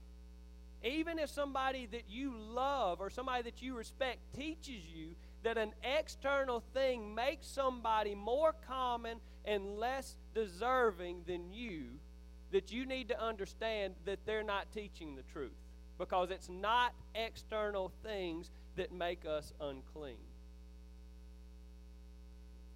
even 0.84 1.20
if 1.20 1.30
somebody 1.30 1.88
that 1.88 2.04
you 2.10 2.34
love 2.36 3.02
or 3.02 3.10
somebody 3.10 3.44
that 3.44 3.62
you 3.62 3.76
respect 3.76 4.20
teaches 4.36 4.84
you 4.94 5.16
that 5.44 5.58
an 5.58 5.74
external 5.84 6.64
thing 6.74 7.14
makes 7.14 7.46
somebody 7.48 8.16
more 8.16 8.56
common 8.68 9.18
and 9.46 9.78
less 9.78 10.16
deserving 10.34 11.22
than 11.28 11.52
you, 11.52 11.86
that 12.52 12.72
you 12.72 12.86
need 12.86 13.10
to 13.10 13.22
understand 13.22 13.94
that 14.06 14.20
they're 14.26 14.44
not 14.44 14.72
teaching 14.72 15.16
the 15.16 15.24
truth. 15.34 15.52
Because 15.98 16.32
it's 16.32 16.50
not 16.50 16.94
external 17.14 17.92
things 18.04 18.50
that 18.78 18.92
make 18.92 19.26
us 19.26 19.54
unclean. 19.60 20.16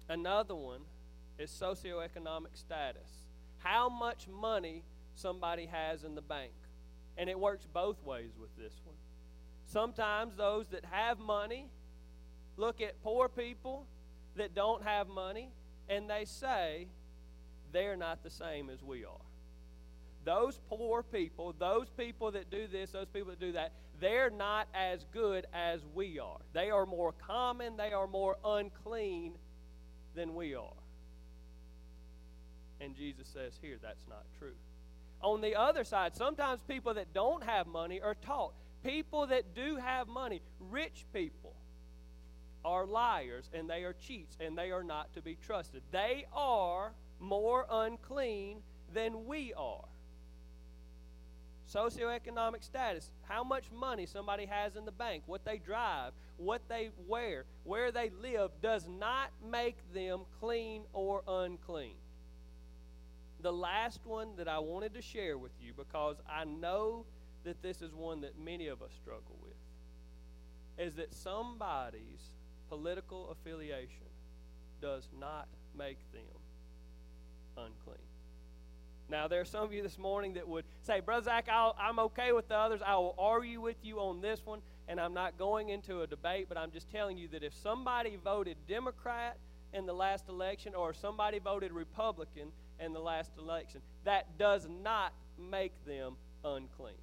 Another 0.08 0.54
one 0.54 0.80
is 1.38 1.50
socioeconomic 1.50 2.54
status. 2.54 3.08
How 3.58 3.88
much 3.88 4.26
money 4.28 4.82
somebody 5.18 5.66
has 5.66 6.04
in 6.04 6.14
the 6.14 6.22
bank. 6.22 6.52
And 7.16 7.28
it 7.28 7.38
works 7.38 7.66
both 7.72 8.02
ways 8.04 8.30
with 8.40 8.56
this 8.56 8.72
one. 8.84 8.96
Sometimes 9.66 10.36
those 10.36 10.68
that 10.68 10.84
have 10.86 11.18
money 11.18 11.66
look 12.56 12.80
at 12.80 13.02
poor 13.02 13.28
people 13.28 13.86
that 14.36 14.54
don't 14.54 14.82
have 14.84 15.08
money 15.08 15.50
and 15.88 16.08
they 16.08 16.24
say 16.24 16.86
they're 17.72 17.96
not 17.96 18.22
the 18.22 18.30
same 18.30 18.70
as 18.70 18.82
we 18.82 19.04
are. 19.04 19.20
Those 20.24 20.60
poor 20.68 21.02
people, 21.02 21.54
those 21.58 21.88
people 21.96 22.30
that 22.32 22.50
do 22.50 22.66
this, 22.66 22.90
those 22.90 23.08
people 23.08 23.30
that 23.30 23.40
do 23.40 23.52
that, 23.52 23.72
they're 24.00 24.30
not 24.30 24.68
as 24.74 25.04
good 25.12 25.46
as 25.52 25.80
we 25.94 26.18
are. 26.18 26.38
They 26.52 26.70
are 26.70 26.86
more 26.86 27.12
common, 27.12 27.76
they 27.76 27.92
are 27.92 28.06
more 28.06 28.36
unclean 28.44 29.32
than 30.14 30.34
we 30.34 30.54
are. 30.54 30.77
And 32.80 32.94
Jesus 32.94 33.28
says 33.28 33.58
here 33.60 33.78
that's 33.82 34.06
not 34.08 34.24
true. 34.38 34.54
On 35.20 35.40
the 35.40 35.56
other 35.56 35.84
side, 35.84 36.16
sometimes 36.16 36.60
people 36.68 36.94
that 36.94 37.12
don't 37.12 37.42
have 37.42 37.66
money 37.66 38.00
are 38.00 38.14
taught. 38.14 38.54
People 38.84 39.26
that 39.26 39.54
do 39.54 39.76
have 39.76 40.06
money, 40.06 40.40
rich 40.60 41.04
people, 41.12 41.54
are 42.64 42.86
liars 42.86 43.50
and 43.52 43.68
they 43.68 43.82
are 43.82 43.94
cheats 43.94 44.36
and 44.40 44.56
they 44.56 44.70
are 44.70 44.84
not 44.84 45.12
to 45.14 45.22
be 45.22 45.36
trusted. 45.44 45.82
They 45.90 46.26
are 46.32 46.92
more 47.18 47.66
unclean 47.70 48.58
than 48.94 49.26
we 49.26 49.52
are. 49.54 49.84
Socioeconomic 51.72 52.64
status, 52.64 53.10
how 53.22 53.44
much 53.44 53.64
money 53.72 54.06
somebody 54.06 54.46
has 54.46 54.76
in 54.76 54.84
the 54.84 54.92
bank, 54.92 55.24
what 55.26 55.44
they 55.44 55.58
drive, 55.58 56.12
what 56.38 56.62
they 56.68 56.90
wear, 57.06 57.44
where 57.64 57.92
they 57.92 58.10
live, 58.22 58.50
does 58.62 58.88
not 58.88 59.30
make 59.50 59.76
them 59.92 60.20
clean 60.40 60.82
or 60.92 61.22
unclean 61.28 61.96
the 63.40 63.52
last 63.52 64.00
one 64.04 64.36
that 64.36 64.48
I 64.48 64.58
wanted 64.58 64.94
to 64.94 65.02
share 65.02 65.38
with 65.38 65.52
you 65.60 65.72
because 65.76 66.16
I 66.28 66.44
know 66.44 67.04
that 67.44 67.62
this 67.62 67.82
is 67.82 67.94
one 67.94 68.20
that 68.22 68.38
many 68.38 68.66
of 68.66 68.82
us 68.82 68.90
struggle 69.00 69.38
with 69.42 69.54
is 70.78 70.94
that 70.94 71.14
somebody's 71.14 72.34
political 72.68 73.30
affiliation 73.30 74.08
does 74.80 75.08
not 75.18 75.48
make 75.76 75.98
them 76.12 76.22
unclean. 77.56 77.98
Now, 79.10 79.26
there 79.26 79.40
are 79.40 79.46
some 79.46 79.64
of 79.64 79.72
you 79.72 79.82
this 79.82 79.98
morning 79.98 80.34
that 80.34 80.46
would 80.46 80.66
say, 80.82 81.00
Brother 81.00 81.24
Zach, 81.24 81.48
i 81.48 81.88
am 81.88 81.98
okay 81.98 82.32
with 82.32 82.48
the 82.48 82.56
others. 82.56 82.80
I 82.84 82.94
will 82.96 83.14
argue 83.18 83.60
with 83.60 83.76
you 83.82 84.00
on 84.00 84.20
this 84.20 84.44
one, 84.44 84.60
and 84.86 85.00
I'm 85.00 85.14
not 85.14 85.38
going 85.38 85.70
into 85.70 86.02
a 86.02 86.06
debate, 86.06 86.46
but 86.48 86.58
I'm 86.58 86.70
just 86.70 86.90
telling 86.90 87.16
you 87.16 87.26
that 87.28 87.42
if 87.42 87.54
somebody 87.54 88.18
voted 88.22 88.58
Democrat 88.68 89.38
in 89.72 89.86
the 89.86 89.94
last 89.94 90.28
election 90.28 90.74
or 90.74 90.92
somebody 90.92 91.38
voted 91.38 91.72
Republican, 91.72 92.52
in 92.80 92.92
the 92.92 93.00
last 93.00 93.32
election. 93.38 93.80
That 94.04 94.38
does 94.38 94.68
not 94.82 95.12
make 95.38 95.72
them 95.86 96.16
unclean. 96.44 96.94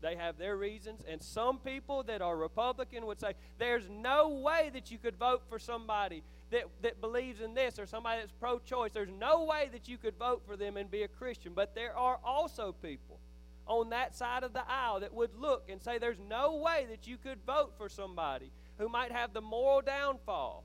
They 0.00 0.16
have 0.16 0.36
their 0.36 0.56
reasons, 0.56 1.02
and 1.08 1.22
some 1.22 1.58
people 1.58 2.02
that 2.02 2.20
are 2.20 2.36
Republican 2.36 3.06
would 3.06 3.18
say, 3.18 3.32
There's 3.58 3.88
no 3.88 4.28
way 4.28 4.70
that 4.74 4.90
you 4.90 4.98
could 4.98 5.16
vote 5.16 5.42
for 5.48 5.58
somebody 5.58 6.22
that, 6.50 6.64
that 6.82 7.00
believes 7.00 7.40
in 7.40 7.54
this 7.54 7.78
or 7.78 7.86
somebody 7.86 8.20
that's 8.20 8.32
pro 8.32 8.58
choice. 8.58 8.92
There's 8.92 9.08
no 9.08 9.44
way 9.44 9.70
that 9.72 9.88
you 9.88 9.96
could 9.96 10.18
vote 10.18 10.42
for 10.46 10.58
them 10.58 10.76
and 10.76 10.90
be 10.90 11.04
a 11.04 11.08
Christian. 11.08 11.52
But 11.54 11.74
there 11.74 11.96
are 11.96 12.18
also 12.22 12.72
people 12.82 13.18
on 13.66 13.88
that 13.90 14.14
side 14.14 14.42
of 14.42 14.52
the 14.52 14.68
aisle 14.68 15.00
that 15.00 15.14
would 15.14 15.34
look 15.34 15.70
and 15.70 15.80
say, 15.80 15.96
There's 15.96 16.20
no 16.28 16.56
way 16.56 16.86
that 16.90 17.06
you 17.06 17.16
could 17.16 17.38
vote 17.46 17.72
for 17.78 17.88
somebody 17.88 18.52
who 18.76 18.90
might 18.90 19.10
have 19.10 19.32
the 19.32 19.40
moral 19.40 19.80
downfall 19.80 20.64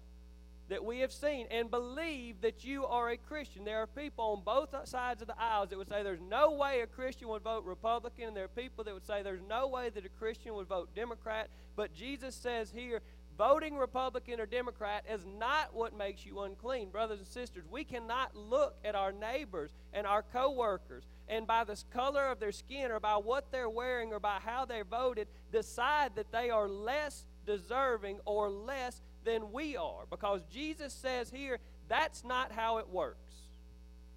that 0.70 0.86
we 0.86 1.00
have 1.00 1.12
seen 1.12 1.48
and 1.50 1.70
believe 1.70 2.42
that 2.42 2.64
you 2.64 2.86
are 2.86 3.10
a 3.10 3.18
Christian. 3.18 3.66
There 3.66 3.82
are 3.82 3.88
people 3.88 4.26
on 4.26 4.44
both 4.44 4.88
sides 4.88 5.22
of 5.22 5.28
the 5.28 5.40
aisles 5.40 5.70
that 5.70 5.78
would 5.78 5.90
say 5.90 6.04
there's 6.04 6.22
no 6.22 6.52
way 6.52 6.82
a 6.82 6.88
Christian 6.88 7.28
would 7.30 7.42
vote 7.42 7.66
Republican, 7.66 8.28
and 8.28 8.38
there 8.38 8.46
are 8.46 8.48
people 8.48 8.84
that 8.84 8.94
would 8.94 9.06
say 9.06 9.24
there's 9.24 9.42
no 9.48 9.68
way 9.68 9.90
that 9.90 10.06
a 10.06 10.10
Christian 10.10 10.54
would 10.54 10.68
vote 10.68 10.94
Democrat. 10.96 11.50
But 11.76 11.94
Jesus 11.94 12.36
says 12.36 12.72
here, 12.72 13.02
voting 13.38 13.78
Republican 13.78 14.40
or 14.40 14.46
Democrat 14.46 15.06
is 15.12 15.26
not 15.26 15.74
what 15.74 15.98
makes 15.98 16.26
you 16.26 16.42
unclean. 16.42 16.90
Brothers 16.90 17.20
and 17.20 17.28
sisters, 17.28 17.64
we 17.72 17.84
cannot 17.84 18.36
look 18.36 18.76
at 18.86 18.96
our 18.96 19.12
neighbors 19.12 19.72
and 19.94 20.06
our 20.06 20.22
coworkers 20.22 21.06
and 21.28 21.48
by 21.48 21.64
the 21.64 21.82
color 21.92 22.28
of 22.28 22.40
their 22.40 22.52
skin 22.52 22.92
or 22.92 23.00
by 23.00 23.14
what 23.14 23.52
they're 23.52 23.70
wearing 23.70 24.12
or 24.12 24.20
by 24.20 24.40
how 24.44 24.66
they 24.66 24.82
voted 24.82 25.28
decide 25.52 26.16
that 26.16 26.32
they 26.32 26.50
are 26.50 26.68
less 26.68 27.26
deserving 27.46 28.20
or 28.26 28.50
less 28.50 29.02
than 29.24 29.52
we 29.52 29.78
are. 29.78 30.06
Because 30.10 30.42
Jesus 30.52 30.94
says 30.94 31.30
here 31.30 31.60
that's 31.88 32.24
not 32.24 32.52
how 32.52 32.78
it 32.78 32.90
works. 32.90 33.34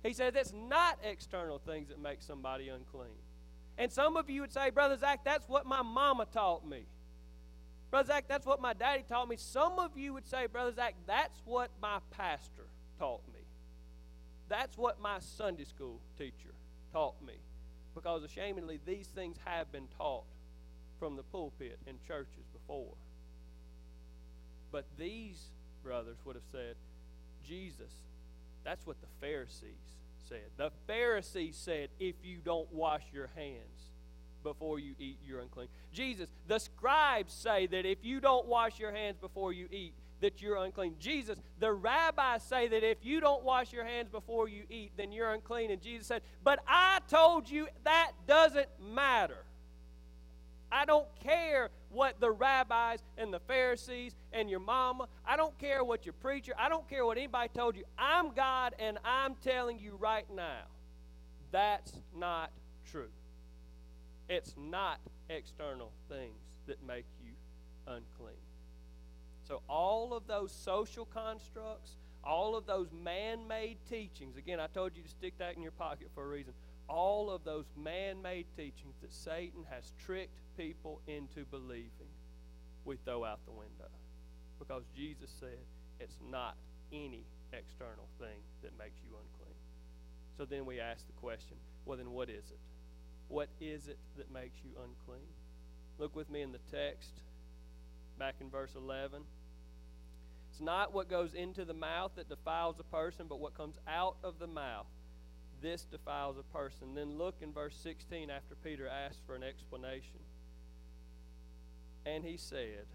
He 0.02 0.12
says 0.12 0.34
it's 0.36 0.52
not 0.52 0.98
external 1.02 1.58
things 1.58 1.88
that 1.88 2.00
make 2.00 2.22
somebody 2.22 2.68
unclean. 2.68 3.16
And 3.78 3.90
some 3.90 4.16
of 4.16 4.28
you 4.28 4.42
would 4.42 4.52
say, 4.52 4.70
Brother 4.70 4.98
Zach, 4.98 5.24
that's 5.24 5.48
what 5.48 5.64
my 5.64 5.82
mama 5.82 6.26
taught 6.26 6.66
me. 6.66 6.84
Brother 7.90 8.08
Zach, 8.08 8.24
that's 8.28 8.46
what 8.46 8.60
my 8.60 8.72
daddy 8.72 9.04
taught 9.08 9.28
me. 9.28 9.36
Some 9.36 9.78
of 9.78 9.96
you 9.96 10.12
would 10.12 10.26
say, 10.26 10.46
Brother 10.46 10.72
Zach, 10.74 10.94
that's 11.06 11.40
what 11.44 11.70
my 11.80 11.98
pastor 12.10 12.66
taught 12.98 13.22
me. 13.32 13.40
That's 14.48 14.76
what 14.76 15.00
my 15.00 15.18
Sunday 15.20 15.64
school 15.64 16.00
teacher 16.18 16.54
taught 16.92 17.14
me. 17.24 17.34
Because 17.94 18.22
ashamedly, 18.22 18.80
these 18.84 19.06
things 19.06 19.36
have 19.44 19.70
been 19.72 19.88
taught 19.96 20.24
from 20.98 21.16
the 21.16 21.22
pulpit 21.22 21.78
in 21.86 21.96
churches 22.06 22.44
before. 22.52 22.94
But 24.72 24.86
these 24.98 25.50
brothers 25.84 26.16
would 26.24 26.34
have 26.34 26.44
said, 26.50 26.74
Jesus, 27.46 27.92
that's 28.64 28.86
what 28.86 28.96
the 29.00 29.06
Pharisees 29.20 29.98
said. 30.28 30.50
The 30.56 30.70
Pharisees 30.86 31.56
said, 31.56 31.90
if 32.00 32.14
you 32.24 32.38
don't 32.44 32.72
wash 32.72 33.02
your 33.12 33.28
hands 33.36 33.90
before 34.42 34.78
you 34.78 34.94
eat, 34.98 35.18
you're 35.24 35.40
unclean. 35.40 35.68
Jesus, 35.92 36.28
the 36.48 36.58
scribes 36.58 37.32
say 37.32 37.66
that 37.66 37.84
if 37.84 37.98
you 38.02 38.20
don't 38.20 38.46
wash 38.46 38.78
your 38.78 38.92
hands 38.92 39.18
before 39.20 39.52
you 39.52 39.68
eat, 39.70 39.92
that 40.20 40.40
you're 40.40 40.56
unclean. 40.56 40.94
Jesus, 40.98 41.38
the 41.58 41.72
rabbis 41.72 42.42
say 42.44 42.68
that 42.68 42.82
if 42.82 42.98
you 43.02 43.20
don't 43.20 43.44
wash 43.44 43.72
your 43.72 43.84
hands 43.84 44.08
before 44.08 44.48
you 44.48 44.62
eat, 44.70 44.92
then 44.96 45.12
you're 45.12 45.32
unclean. 45.34 45.70
And 45.70 45.82
Jesus 45.82 46.06
said, 46.06 46.22
But 46.42 46.60
I 46.66 47.00
told 47.08 47.50
you 47.50 47.66
that 47.84 48.12
doesn't 48.26 48.68
matter. 48.80 49.44
I 50.70 50.86
don't 50.86 51.08
care 51.22 51.68
what 51.92 52.18
the 52.20 52.30
rabbis 52.30 53.00
and 53.18 53.32
the 53.32 53.40
Pharisees 53.40 54.14
and 54.32 54.48
your 54.48 54.60
mama, 54.60 55.08
I 55.26 55.36
don't 55.36 55.56
care 55.58 55.84
what 55.84 56.06
your 56.06 56.14
preacher, 56.14 56.52
I 56.58 56.68
don't 56.68 56.88
care 56.88 57.04
what 57.04 57.18
anybody 57.18 57.50
told 57.54 57.76
you. 57.76 57.84
I'm 57.98 58.32
God 58.32 58.74
and 58.78 58.98
I'm 59.04 59.34
telling 59.42 59.78
you 59.78 59.96
right 60.00 60.26
now 60.34 60.64
that's 61.52 61.92
not 62.16 62.50
true. 62.90 63.10
It's 64.28 64.54
not 64.56 64.98
external 65.28 65.92
things 66.08 66.40
that 66.66 66.84
make 66.84 67.04
you 67.22 67.32
unclean. 67.86 68.36
So, 69.46 69.60
all 69.68 70.14
of 70.14 70.26
those 70.26 70.50
social 70.50 71.04
constructs, 71.04 71.96
all 72.24 72.56
of 72.56 72.66
those 72.66 72.88
man 72.92 73.46
made 73.46 73.76
teachings, 73.88 74.36
again, 74.36 74.60
I 74.60 74.68
told 74.68 74.96
you 74.96 75.02
to 75.02 75.08
stick 75.08 75.34
that 75.38 75.56
in 75.56 75.62
your 75.62 75.72
pocket 75.72 76.08
for 76.14 76.24
a 76.24 76.28
reason. 76.28 76.54
All 76.88 77.30
of 77.30 77.44
those 77.44 77.66
man 77.76 78.22
made 78.22 78.46
teachings 78.56 78.94
that 79.02 79.12
Satan 79.12 79.64
has 79.70 79.92
tricked 80.04 80.38
people 80.56 81.00
into 81.06 81.44
believing, 81.50 82.12
we 82.84 82.96
throw 83.04 83.24
out 83.24 83.40
the 83.44 83.52
window. 83.52 83.90
Because 84.58 84.82
Jesus 84.96 85.30
said 85.40 85.58
it's 86.00 86.16
not 86.30 86.56
any 86.92 87.24
external 87.52 88.08
thing 88.18 88.40
that 88.62 88.76
makes 88.78 89.00
you 89.04 89.10
unclean. 89.16 89.56
So 90.36 90.44
then 90.44 90.66
we 90.66 90.80
ask 90.80 91.06
the 91.06 91.12
question 91.14 91.56
well, 91.84 91.98
then 91.98 92.12
what 92.12 92.30
is 92.30 92.50
it? 92.50 92.58
What 93.28 93.48
is 93.60 93.88
it 93.88 93.98
that 94.16 94.32
makes 94.32 94.58
you 94.64 94.70
unclean? 94.76 95.26
Look 95.98 96.14
with 96.14 96.30
me 96.30 96.42
in 96.42 96.52
the 96.52 96.60
text, 96.70 97.10
back 98.18 98.36
in 98.40 98.50
verse 98.50 98.74
11. 98.76 99.22
It's 100.50 100.60
not 100.60 100.92
what 100.92 101.08
goes 101.08 101.34
into 101.34 101.64
the 101.64 101.74
mouth 101.74 102.12
that 102.16 102.28
defiles 102.28 102.76
a 102.78 102.84
person, 102.84 103.26
but 103.28 103.40
what 103.40 103.56
comes 103.56 103.76
out 103.88 104.16
of 104.22 104.38
the 104.38 104.46
mouth. 104.46 104.86
This 105.62 105.84
defiles 105.84 106.36
a 106.38 106.56
person. 106.56 106.94
Then 106.94 107.16
look 107.16 107.36
in 107.40 107.52
verse 107.52 107.76
16 107.82 108.30
after 108.30 108.54
Peter 108.56 108.86
asks 108.86 109.20
for 109.26 109.34
an 109.34 109.42
explanation. 109.42 110.20
And 112.04 112.24
he 112.24 112.36
said, 112.36 112.86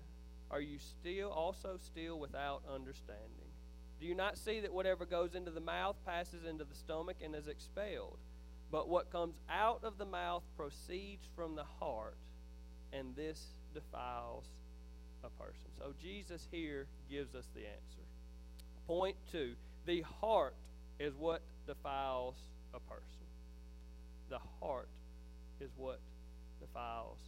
Are 0.52 0.62
you 0.62 0.80
still 0.80 1.30
also 1.30 1.78
still 1.82 2.20
without 2.20 2.62
understanding? 2.74 3.52
Do 4.00 4.06
you 4.06 4.16
not 4.16 4.38
see 4.38 4.60
that 4.60 4.74
whatever 4.74 5.06
goes 5.06 5.34
into 5.34 5.52
the 5.52 5.60
mouth 5.60 5.96
passes 6.06 6.46
into 6.46 6.64
the 6.64 6.76
stomach 6.76 7.18
and 7.24 7.34
is 7.34 7.48
expelled? 7.48 8.20
But 8.72 8.90
what 8.90 9.12
comes 9.12 9.36
out 9.50 9.84
of 9.84 9.98
the 9.98 10.06
mouth 10.06 10.44
proceeds 10.56 11.26
from 11.36 11.56
the 11.56 11.64
heart, 11.80 12.18
and 12.92 13.16
this 13.16 13.42
defiles 13.74 14.46
a 15.24 15.30
person. 15.42 15.68
So 15.80 15.94
Jesus 16.02 16.48
here 16.52 16.88
gives 17.10 17.34
us 17.34 17.46
the 17.56 17.62
answer. 17.62 18.06
Point 18.86 19.16
two 19.32 19.56
the 19.86 20.02
heart 20.02 20.56
is 21.00 21.14
what 21.16 21.42
defiles 21.66 22.36
a 22.74 22.80
person. 22.80 23.04
The 24.30 24.40
heart 24.60 24.90
is 25.62 25.72
what 25.78 26.00
defiles 26.60 27.20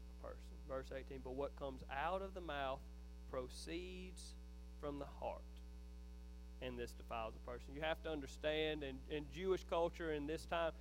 verse 0.70 0.92
18. 0.96 1.20
But 1.24 1.36
what 1.36 1.56
comes 1.58 1.82
out 1.92 2.22
of 2.22 2.34
the 2.34 2.42
mouth 2.42 2.80
proceeds 3.30 4.36
from 4.80 5.00
the 5.00 5.06
heart. 5.20 5.42
And 6.62 6.78
this 6.78 6.92
defiles 6.92 7.34
a 7.36 7.50
person. 7.50 7.74
You 7.74 7.82
have 7.82 8.02
to 8.04 8.10
understand, 8.10 8.84
in, 8.84 8.98
in 9.16 9.26
Jewish 9.34 9.64
culture 9.70 10.14
in 10.14 10.28
this 10.28 10.46
time, 10.46 10.72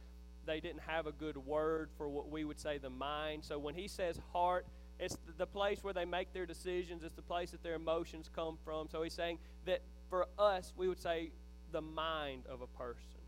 they 0.45 0.61
didn't 0.61 0.83
have 0.87 1.07
a 1.07 1.13
good 1.13 1.37
word 1.37 1.91
for 1.97 2.09
what 2.09 2.31
we 2.31 2.45
would 2.45 2.59
say 2.59 2.79
the 2.79 2.91
mind. 2.91 3.45
So 3.45 3.59
when 3.59 3.75
he 3.75 3.87
says 3.87 4.19
heart, 4.33 4.67
it's 4.99 5.17
the 5.37 5.47
place 5.47 5.85
where 5.85 5.95
they 5.95 6.05
make 6.05 6.33
their 6.33 6.47
decisions, 6.47 7.05
it's 7.05 7.15
the 7.15 7.23
place 7.23 7.53
that 7.53 7.63
their 7.63 7.75
emotions 7.75 8.29
come 8.35 8.59
from. 8.65 8.89
So 8.89 9.03
he's 9.03 9.15
saying 9.15 9.39
that 9.67 9.83
for 10.11 10.27
us, 10.39 10.73
we 10.77 10.89
would 10.89 11.01
say 11.01 11.31
the 11.71 11.83
mind 11.83 12.45
of 12.49 12.61
a 12.63 12.67
person 12.67 13.21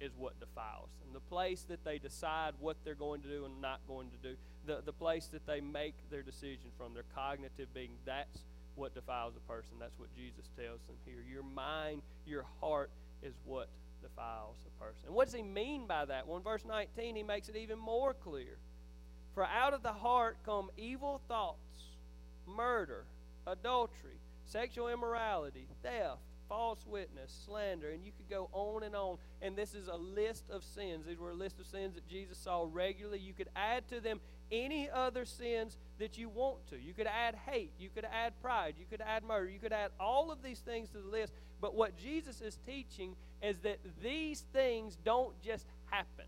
is 0.00 0.12
what 0.16 0.38
defiles 0.38 0.90
them. 1.00 1.12
The 1.12 1.20
place 1.20 1.64
that 1.68 1.84
they 1.84 1.98
decide 1.98 2.52
what 2.60 2.76
they're 2.84 2.94
going 2.94 3.22
to 3.22 3.28
do 3.28 3.44
and 3.46 3.60
not 3.60 3.80
going 3.88 4.10
to 4.10 4.16
do 4.16 4.36
the, 4.68 4.82
the 4.84 4.92
place 4.92 5.26
that 5.32 5.46
they 5.46 5.60
make 5.60 5.94
their 6.10 6.22
decision 6.22 6.70
from, 6.76 6.92
their 6.94 7.06
cognitive 7.14 7.72
being, 7.74 7.92
that's 8.04 8.44
what 8.76 8.94
defiles 8.94 9.34
a 9.36 9.52
person. 9.52 9.72
That's 9.80 9.98
what 9.98 10.14
Jesus 10.14 10.50
tells 10.56 10.80
them 10.86 10.96
here. 11.04 11.24
Your 11.28 11.42
mind, 11.42 12.02
your 12.26 12.44
heart 12.60 12.90
is 13.22 13.34
what 13.44 13.68
defiles 14.02 14.56
a 14.66 14.84
person. 14.84 15.06
And 15.06 15.14
what 15.14 15.24
does 15.24 15.34
he 15.34 15.42
mean 15.42 15.86
by 15.86 16.04
that? 16.04 16.28
Well, 16.28 16.36
in 16.36 16.42
verse 16.42 16.64
19, 16.66 17.16
he 17.16 17.22
makes 17.22 17.48
it 17.48 17.56
even 17.56 17.78
more 17.78 18.12
clear. 18.14 18.58
For 19.34 19.44
out 19.44 19.72
of 19.72 19.82
the 19.82 19.92
heart 19.92 20.36
come 20.44 20.70
evil 20.76 21.22
thoughts, 21.28 21.56
murder, 22.46 23.04
adultery, 23.46 24.20
sexual 24.44 24.88
immorality, 24.88 25.66
theft 25.82 26.20
false 26.48 26.84
witness, 26.86 27.42
slander, 27.44 27.90
and 27.90 28.04
you 28.04 28.12
could 28.16 28.28
go 28.28 28.48
on 28.52 28.82
and 28.82 28.94
on. 28.94 29.18
And 29.42 29.56
this 29.56 29.74
is 29.74 29.88
a 29.88 29.96
list 29.96 30.44
of 30.50 30.64
sins. 30.64 31.06
These 31.06 31.18
were 31.18 31.30
a 31.30 31.34
list 31.34 31.58
of 31.60 31.66
sins 31.66 31.94
that 31.94 32.08
Jesus 32.08 32.38
saw 32.38 32.66
regularly. 32.70 33.18
You 33.18 33.34
could 33.34 33.48
add 33.54 33.88
to 33.88 34.00
them 34.00 34.20
any 34.50 34.88
other 34.90 35.24
sins 35.24 35.76
that 35.98 36.16
you 36.16 36.28
want 36.28 36.66
to. 36.70 36.78
You 36.78 36.94
could 36.94 37.06
add 37.06 37.34
hate, 37.46 37.72
you 37.78 37.90
could 37.94 38.06
add 38.06 38.32
pride, 38.40 38.74
you 38.78 38.86
could 38.90 39.02
add 39.02 39.24
murder, 39.24 39.50
you 39.50 39.58
could 39.58 39.72
add 39.72 39.90
all 40.00 40.30
of 40.30 40.42
these 40.42 40.60
things 40.60 40.88
to 40.90 40.98
the 40.98 41.08
list. 41.08 41.32
But 41.60 41.74
what 41.74 41.96
Jesus 41.96 42.40
is 42.40 42.58
teaching 42.66 43.14
is 43.42 43.58
that 43.58 43.78
these 44.02 44.44
things 44.52 44.96
don't 45.04 45.38
just 45.42 45.66
happen. 45.90 46.26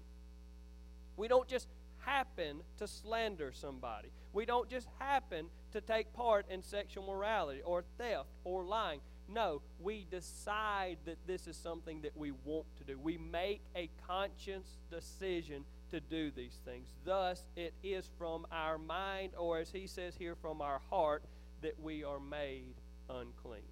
We 1.16 1.28
don't 1.28 1.48
just 1.48 1.68
happen 1.98 2.60
to 2.78 2.86
slander 2.86 3.52
somebody. 3.52 4.08
We 4.32 4.46
don't 4.46 4.68
just 4.68 4.88
happen 4.98 5.46
to 5.72 5.80
take 5.80 6.12
part 6.12 6.46
in 6.50 6.62
sexual 6.62 7.06
morality 7.06 7.60
or 7.64 7.84
theft 7.98 8.28
or 8.44 8.64
lying. 8.64 9.00
No, 9.32 9.62
we 9.80 10.06
decide 10.10 10.98
that 11.04 11.18
this 11.26 11.46
is 11.46 11.56
something 11.56 12.02
that 12.02 12.16
we 12.16 12.32
want 12.44 12.66
to 12.78 12.84
do. 12.84 12.98
We 12.98 13.16
make 13.16 13.62
a 13.76 13.88
conscious 14.06 14.78
decision 14.90 15.64
to 15.92 16.00
do 16.00 16.30
these 16.30 16.58
things. 16.64 16.88
Thus, 17.04 17.44
it 17.56 17.72
is 17.82 18.08
from 18.18 18.46
our 18.50 18.76
mind, 18.76 19.32
or 19.38 19.58
as 19.58 19.70
he 19.70 19.86
says 19.86 20.14
here, 20.16 20.34
from 20.34 20.60
our 20.60 20.80
heart, 20.90 21.22
that 21.62 21.78
we 21.80 22.02
are 22.02 22.18
made 22.18 22.74
unclean. 23.08 23.62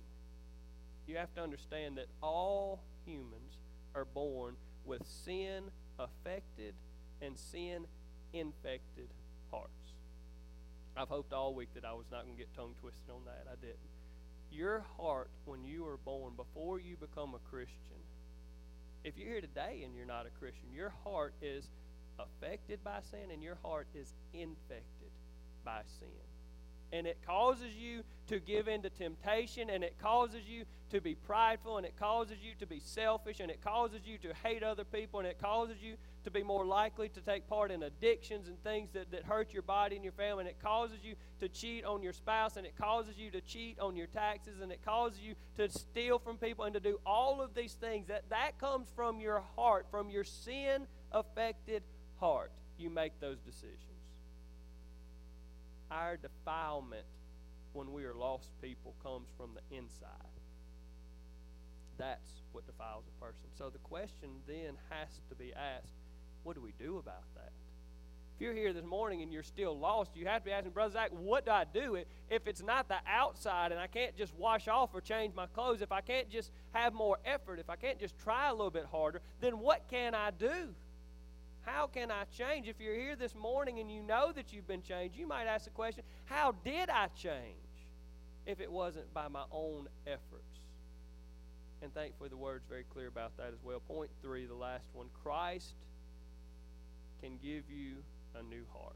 You 1.07 1.17
have 1.17 1.35
to 1.35 1.43
understand 1.43 1.97
that 1.97 2.07
all 2.23 2.81
humans 3.05 3.59
are 3.95 4.05
born 4.05 4.55
with 4.85 5.03
sin 5.07 5.65
affected 5.99 6.75
and 7.21 7.37
sin 7.37 7.87
infected 8.33 9.09
hearts. 9.51 9.73
I've 10.97 11.09
hoped 11.09 11.33
all 11.33 11.55
week 11.55 11.71
that 11.75 11.85
I 11.85 11.93
was 11.93 12.07
not 12.13 12.25
going 12.25 12.35
to 12.35 12.39
get 12.39 12.55
tongue 12.55 12.75
twisted 12.81 13.11
on 13.11 13.25
that. 13.25 13.47
I 13.51 13.55
didn't. 13.61 13.79
Your 14.51 14.85
heart, 14.97 15.31
when 15.45 15.65
you 15.65 15.87
are 15.87 15.99
born, 15.99 16.33
before 16.37 16.81
you 16.81 16.97
become 16.97 17.35
a 17.35 17.51
Christian, 17.51 17.77
if 19.05 19.17
you're 19.17 19.31
here 19.31 19.41
today 19.41 19.83
and 19.85 19.95
you're 19.95 20.07
not 20.07 20.27
a 20.27 20.31
Christian, 20.39 20.73
your 20.75 20.93
heart 21.05 21.35
is 21.41 21.69
affected 22.19 22.83
by 22.83 22.99
sin 23.11 23.31
and 23.33 23.43
your 23.43 23.59
heart 23.63 23.87
is 23.95 24.13
infected 24.33 25.13
by 25.65 25.83
sin. 26.01 26.09
and 26.93 27.07
it 27.07 27.19
causes 27.27 27.75
you 27.75 28.03
to 28.29 28.41
give 28.41 28.67
in 28.69 28.83
to 28.83 28.91
temptation, 28.91 29.69
and 29.71 29.85
it 29.85 29.95
causes 30.01 30.41
you 30.47 30.65
to 30.91 31.01
be 31.01 31.15
prideful, 31.15 31.77
and 31.77 31.85
it 31.87 31.95
causes 31.99 32.39
you 32.43 32.53
to 32.59 32.67
be 32.67 32.81
selfish, 32.81 33.41
and 33.41 33.51
it 33.51 33.63
causes 33.63 34.01
you 34.07 34.17
to 34.19 34.33
hate 34.43 34.63
other 34.63 34.85
people, 34.85 35.21
and 35.21 35.29
it 35.29 35.39
causes 35.39 35.77
you 35.83 35.97
to 36.25 36.31
be 36.31 36.43
more 36.43 36.65
likely 36.65 37.09
to 37.09 37.21
take 37.21 37.49
part 37.49 37.71
in 37.71 37.83
addictions 37.83 38.49
and 38.49 38.63
things 38.63 38.91
that, 38.93 39.11
that 39.11 39.25
hurt 39.25 39.53
your 39.53 39.63
body 39.63 39.97
and 39.97 40.05
your 40.05 40.13
family, 40.13 40.43
and 40.43 40.49
it 40.49 40.61
causes 40.63 40.99
you 41.03 41.15
to 41.41 41.49
cheat 41.49 41.85
on 41.85 42.03
your 42.03 42.13
spouse, 42.13 42.57
and 42.57 42.67
it 42.67 42.77
causes 42.77 43.17
you 43.17 43.31
to 43.31 43.41
cheat 43.41 43.79
on 43.79 43.97
your 43.97 44.07
taxes, 44.09 44.61
and 44.61 44.73
it 44.73 44.85
causes 44.85 45.21
you 45.21 45.35
to 45.57 45.69
steal 45.71 46.19
from 46.19 46.37
people 46.37 46.65
and 46.65 46.75
to 46.75 46.81
do 46.81 46.99
all 47.07 47.41
of 47.41 47.55
these 47.55 47.75
things. 47.75 48.09
That, 48.09 48.29
that 48.31 48.59
comes 48.59 48.89
from 48.95 49.21
your 49.21 49.43
heart, 49.57 49.87
from 49.91 50.11
your 50.11 50.25
sin 50.25 50.87
affected 51.13 51.83
heart. 52.21 52.53
You 52.79 52.91
make 52.91 53.21
those 53.21 53.39
decisions. 53.41 53.83
Our 55.91 56.17
defilement 56.17 57.07
when 57.73 57.93
we 57.93 58.05
are 58.05 58.15
lost 58.15 58.51
people 58.61 58.95
comes 59.03 59.29
from 59.37 59.51
the 59.55 59.77
inside. 59.77 60.11
That's 61.97 62.43
what 62.53 62.67
defiles 62.67 63.05
a 63.09 63.25
person. 63.25 63.47
So 63.57 63.71
the 63.71 63.79
question 63.79 64.31
then 64.47 64.77
has 64.91 65.09
to 65.29 65.35
be 65.35 65.53
asked 65.53 65.95
what 66.43 66.55
do 66.57 66.63
we 66.63 66.73
do 66.79 66.99
about 66.99 67.25
that? 67.35 67.53
If 68.39 68.43
you're 68.43 68.55
here 68.55 68.73
this 68.73 68.85
morning 68.85 69.23
and 69.23 69.33
you're 69.33 69.43
still 69.43 69.77
lost, 69.77 70.13
you 70.15 70.27
have 70.27 70.43
to 70.43 70.45
be 70.45 70.53
asking, 70.53 70.71
Brother 70.71 70.93
Zach, 70.93 71.11
what 71.11 71.45
do 71.45 71.51
I 71.51 71.65
do? 71.65 71.97
If 72.31 72.47
it's 72.47 72.63
not 72.63 72.87
the 72.87 72.99
outside 73.05 73.73
and 73.73 73.81
I 73.81 73.89
can't 73.89 74.17
just 74.17 74.33
wash 74.37 74.69
off 74.69 74.91
or 74.95 75.01
change 75.01 75.35
my 75.35 75.47
clothes, 75.47 75.83
if 75.83 75.91
I 75.91 76.01
can't 76.01 76.31
just 76.31 76.53
have 76.73 76.95
more 76.95 77.19
effort, 77.25 77.59
if 77.59 77.69
I 77.69 77.75
can't 77.75 77.99
just 77.99 78.17
try 78.21 78.49
a 78.49 78.53
little 78.53 78.71
bit 78.71 78.87
harder, 78.87 79.23
then 79.41 79.59
what 79.59 79.89
can 79.91 80.15
I 80.15 80.31
do? 80.31 80.69
How 81.63 81.89
can 81.89 82.13
I 82.13 82.27
change? 82.37 82.69
If 82.69 82.81
you're 82.81 82.95
here 82.95 83.17
this 83.17 83.35
morning 83.35 83.81
and 83.81 83.91
you 83.91 84.03
know 84.03 84.31
that 84.31 84.53
you've 84.53 84.69
been 84.69 84.83
changed, 84.83 85.17
you 85.17 85.27
might 85.27 85.47
ask 85.47 85.65
the 85.65 85.71
question, 85.71 86.05
How 86.27 86.55
did 86.65 86.91
I 86.91 87.09
change 87.09 87.57
if 88.47 88.61
it 88.61 88.71
wasn't 88.71 89.13
by 89.13 89.27
my 89.27 89.47
own 89.51 89.89
efforts? 90.07 90.61
And 91.83 91.93
thankfully, 91.93 92.29
the 92.29 92.37
word's 92.37 92.67
very 92.69 92.85
clear 92.85 93.09
about 93.09 93.37
that 93.37 93.49
as 93.49 93.65
well. 93.65 93.81
Point 93.81 94.11
three, 94.23 94.47
the 94.47 94.55
last 94.55 94.89
one 94.93 95.09
Christ 95.23 95.75
can 97.23 97.39
give 97.43 97.65
you 97.71 97.97
a 98.39 98.43
new 98.43 98.65
heart. 98.73 98.95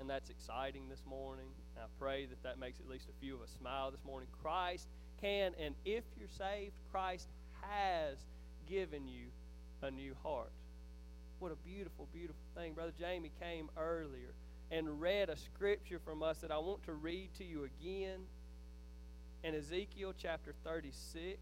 And 0.00 0.10
that's 0.10 0.30
exciting 0.30 0.88
this 0.88 1.02
morning. 1.08 1.46
I 1.76 1.86
pray 1.98 2.26
that 2.26 2.42
that 2.42 2.58
makes 2.58 2.80
at 2.80 2.88
least 2.88 3.06
a 3.08 3.20
few 3.20 3.36
of 3.36 3.42
us 3.42 3.50
smile 3.58 3.90
this 3.90 4.04
morning. 4.04 4.28
Christ 4.42 4.88
can, 5.20 5.52
and 5.60 5.74
if 5.84 6.02
you're 6.18 6.28
saved, 6.36 6.72
Christ 6.90 7.28
has 7.60 8.18
given 8.68 9.06
you 9.06 9.26
a 9.82 9.90
new 9.90 10.14
heart. 10.22 10.50
What 11.38 11.52
a 11.52 11.56
beautiful, 11.56 12.08
beautiful 12.12 12.42
thing. 12.56 12.72
Brother 12.72 12.92
Jamie 12.98 13.32
came 13.40 13.68
earlier 13.76 14.34
and 14.70 15.00
read 15.00 15.28
a 15.28 15.36
scripture 15.36 16.00
from 16.04 16.22
us 16.22 16.38
that 16.38 16.50
I 16.50 16.58
want 16.58 16.82
to 16.84 16.94
read 16.94 17.30
to 17.38 17.44
you 17.44 17.64
again. 17.64 18.20
In 19.44 19.54
Ezekiel 19.54 20.14
chapter 20.16 20.54
36, 20.64 21.38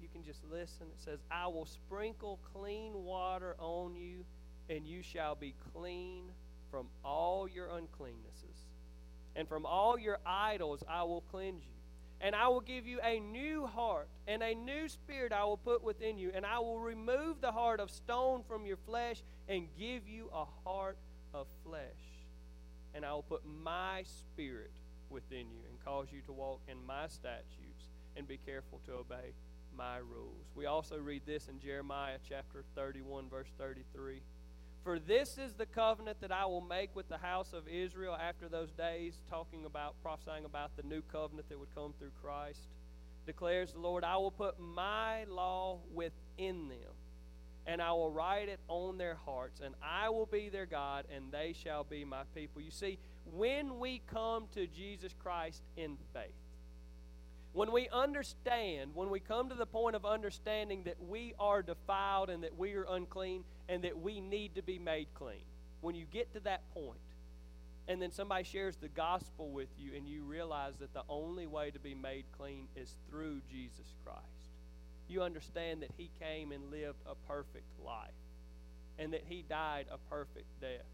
you 0.00 0.08
can 0.12 0.22
just 0.22 0.40
listen. 0.50 0.86
It 0.86 1.02
says, 1.02 1.20
I 1.30 1.46
will 1.46 1.66
sprinkle 1.66 2.38
clean 2.52 2.92
water 3.04 3.56
on 3.58 3.94
you 3.94 4.24
and 4.68 4.86
you 4.86 5.02
shall 5.02 5.34
be 5.34 5.54
clean 5.72 6.24
from 6.70 6.86
all 7.04 7.48
your 7.48 7.68
uncleannesses. 7.68 8.68
And 9.36 9.48
from 9.48 9.66
all 9.66 9.98
your 9.98 10.18
idols 10.24 10.82
I 10.88 11.02
will 11.02 11.22
cleanse 11.30 11.62
you. 11.64 11.70
And 12.20 12.34
I 12.34 12.48
will 12.48 12.60
give 12.60 12.86
you 12.86 13.00
a 13.02 13.20
new 13.20 13.66
heart, 13.66 14.08
and 14.26 14.42
a 14.42 14.54
new 14.54 14.88
spirit 14.88 15.32
I 15.32 15.44
will 15.44 15.58
put 15.58 15.82
within 15.82 16.16
you. 16.16 16.30
And 16.34 16.46
I 16.46 16.58
will 16.58 16.78
remove 16.78 17.40
the 17.40 17.52
heart 17.52 17.80
of 17.80 17.90
stone 17.90 18.42
from 18.48 18.64
your 18.64 18.78
flesh 18.78 19.22
and 19.48 19.68
give 19.78 20.08
you 20.08 20.30
a 20.32 20.44
heart 20.64 20.96
of 21.34 21.46
flesh. 21.66 21.80
And 22.94 23.04
I 23.04 23.12
will 23.12 23.24
put 23.24 23.42
my 23.44 24.04
spirit 24.04 24.70
within 25.10 25.50
you 25.50 25.60
and 25.68 25.84
cause 25.84 26.06
you 26.12 26.20
to 26.22 26.32
walk 26.32 26.60
in 26.68 26.84
my 26.86 27.08
statutes 27.08 27.90
and 28.16 28.26
be 28.26 28.38
careful 28.38 28.80
to 28.86 28.92
obey 28.92 29.34
my 29.76 29.98
rules. 29.98 30.46
We 30.54 30.66
also 30.66 30.98
read 30.98 31.22
this 31.26 31.48
in 31.48 31.58
Jeremiah 31.58 32.18
chapter 32.26 32.64
31, 32.74 33.28
verse 33.28 33.48
33. 33.58 34.22
For 34.84 34.98
this 34.98 35.38
is 35.38 35.54
the 35.54 35.64
covenant 35.64 36.20
that 36.20 36.30
I 36.30 36.44
will 36.44 36.60
make 36.60 36.94
with 36.94 37.08
the 37.08 37.16
house 37.16 37.54
of 37.54 37.66
Israel 37.66 38.14
after 38.20 38.50
those 38.50 38.70
days, 38.70 39.18
talking 39.30 39.64
about, 39.64 39.94
prophesying 40.02 40.44
about 40.44 40.76
the 40.76 40.82
new 40.82 41.00
covenant 41.10 41.48
that 41.48 41.58
would 41.58 41.74
come 41.74 41.94
through 41.98 42.10
Christ. 42.22 42.68
Declares 43.24 43.72
the 43.72 43.78
Lord, 43.78 44.04
I 44.04 44.18
will 44.18 44.30
put 44.30 44.60
my 44.60 45.24
law 45.24 45.78
within 45.94 46.68
them, 46.68 46.92
and 47.66 47.80
I 47.80 47.92
will 47.92 48.10
write 48.10 48.50
it 48.50 48.60
on 48.68 48.98
their 48.98 49.14
hearts, 49.24 49.62
and 49.64 49.74
I 49.82 50.10
will 50.10 50.26
be 50.26 50.50
their 50.50 50.66
God, 50.66 51.06
and 51.10 51.32
they 51.32 51.54
shall 51.54 51.84
be 51.84 52.04
my 52.04 52.24
people. 52.34 52.60
You 52.60 52.70
see, 52.70 52.98
when 53.32 53.78
we 53.78 54.02
come 54.12 54.48
to 54.52 54.66
Jesus 54.66 55.14
Christ 55.18 55.62
in 55.78 55.96
faith, 56.12 56.34
when 57.54 57.70
we 57.70 57.88
understand, 57.92 58.90
when 58.94 59.10
we 59.10 59.20
come 59.20 59.48
to 59.48 59.54
the 59.54 59.64
point 59.64 59.94
of 59.94 60.04
understanding 60.04 60.82
that 60.84 60.96
we 61.00 61.34
are 61.38 61.62
defiled 61.62 62.28
and 62.28 62.42
that 62.42 62.58
we 62.58 62.74
are 62.74 62.84
unclean 62.90 63.44
and 63.68 63.84
that 63.84 64.00
we 64.00 64.20
need 64.20 64.56
to 64.56 64.62
be 64.62 64.78
made 64.80 65.06
clean, 65.14 65.44
when 65.80 65.94
you 65.94 66.04
get 66.04 66.32
to 66.34 66.40
that 66.40 66.68
point, 66.74 66.98
and 67.86 68.02
then 68.02 68.10
somebody 68.10 68.42
shares 68.42 68.74
the 68.76 68.88
gospel 68.88 69.50
with 69.50 69.68
you 69.78 69.94
and 69.94 70.08
you 70.08 70.24
realize 70.24 70.72
that 70.80 70.92
the 70.94 71.04
only 71.08 71.46
way 71.46 71.70
to 71.70 71.78
be 71.78 71.94
made 71.94 72.24
clean 72.36 72.66
is 72.74 72.96
through 73.08 73.40
Jesus 73.48 73.94
Christ, 74.04 74.18
you 75.06 75.22
understand 75.22 75.82
that 75.82 75.92
He 75.96 76.10
came 76.18 76.50
and 76.50 76.72
lived 76.72 76.98
a 77.06 77.14
perfect 77.28 77.78
life 77.84 78.10
and 78.98 79.12
that 79.12 79.22
He 79.28 79.44
died 79.48 79.86
a 79.92 79.98
perfect 80.10 80.48
death 80.60 80.90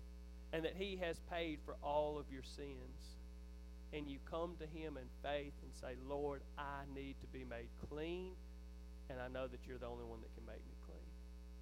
and 0.53 0.65
that 0.67 0.75
He 0.77 0.97
has 1.03 1.21
paid 1.31 1.59
for 1.65 1.77
all 1.83 2.19
of 2.19 2.27
your 2.31 2.43
sins 2.43 3.20
and 3.93 4.09
you 4.09 4.19
come 4.29 4.55
to 4.61 4.67
Him 4.67 4.97
in 4.97 5.09
faith 5.23 5.53
and 5.63 5.73
say, 5.75 5.95
Lord, 6.09 6.43
I 6.59 6.83
need 6.95 7.17
to 7.21 7.27
be 7.27 7.45
made 7.45 7.69
clean, 7.89 8.33
and 9.09 9.19
I 9.21 9.29
know 9.29 9.47
that 9.47 9.61
you're 9.67 9.79
the 9.79 9.87
only 9.87 10.05
one 10.05 10.21
that 10.21 10.35
can 10.35 10.47
make 10.47 10.65
me 10.67 10.75
clean. 10.87 11.01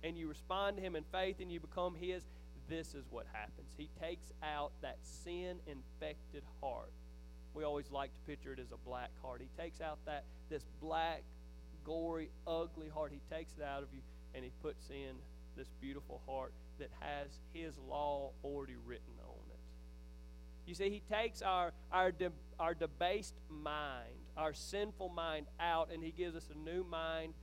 And 0.03 0.17
you 0.17 0.29
respond 0.29 0.77
to 0.77 0.83
Him 0.83 0.97
in 0.97 1.05
faith 1.11 1.37
and 1.41 1.51
you 1.51 1.61
become 1.61 1.95
His, 1.95 2.23
this 2.69 2.95
is 2.95 3.05
what 3.11 3.27
happens. 3.33 3.73
He 3.77 3.88
takes 4.01 4.33
out 4.43 4.73
that 4.83 4.99
sin 5.03 5.57
infected 5.67 6.43
heart. 6.61 6.93
We 7.55 7.64
always 7.64 7.91
like 7.91 8.11
to 8.12 8.21
picture 8.27 8.53
it 8.53 8.59
as 8.59 8.73
a 8.73 8.88
black 8.88 9.11
heart. 9.23 9.41
He 9.41 9.49
takes 9.61 9.81
out 9.81 9.99
that 10.07 10.25
this 10.51 10.64
black, 10.81 11.23
gory, 11.85 12.31
ugly 12.47 12.88
heart. 12.88 13.11
He 13.12 13.21
takes 13.35 13.55
it 13.57 13.64
out 13.64 13.83
of 13.83 13.88
you 13.93 14.01
and 14.35 14.45
he 14.45 14.53
puts 14.62 14.91
in 14.91 15.17
this 15.57 15.69
beautiful 15.81 16.21
heart 16.27 16.53
that 16.79 16.91
has 17.01 17.29
his 17.53 17.75
law 17.88 18.31
already 18.45 18.77
written 18.87 19.14
you 20.69 20.75
see, 20.75 20.91
He 20.91 21.01
takes 21.01 21.43
our, 21.43 21.73
our, 21.91 22.13
de, 22.13 22.31
our 22.61 22.75
debased 22.75 23.35
mind, 23.49 24.15
our 24.37 24.53
sinful 24.53 25.09
mind 25.09 25.47
out, 25.59 25.91
and 25.93 26.03
He 26.03 26.11
gives 26.11 26.37
us 26.37 26.49
a 26.55 26.59
new 26.59 26.85
mind 26.85 27.35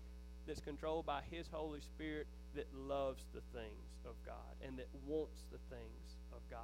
that's 0.48 0.62
controlled 0.62 1.06
by 1.06 1.22
His 1.30 1.48
Holy 1.52 1.82
Spirit 1.82 2.28
that 2.56 2.68
loves 2.74 3.26
the 3.34 3.42
things 3.58 3.98
of 4.06 4.14
God 4.26 4.36
and 4.66 4.78
that 4.78 4.88
wants 5.06 5.44
the 5.52 5.58
things 5.76 6.18
of 6.32 6.40
God. 6.50 6.60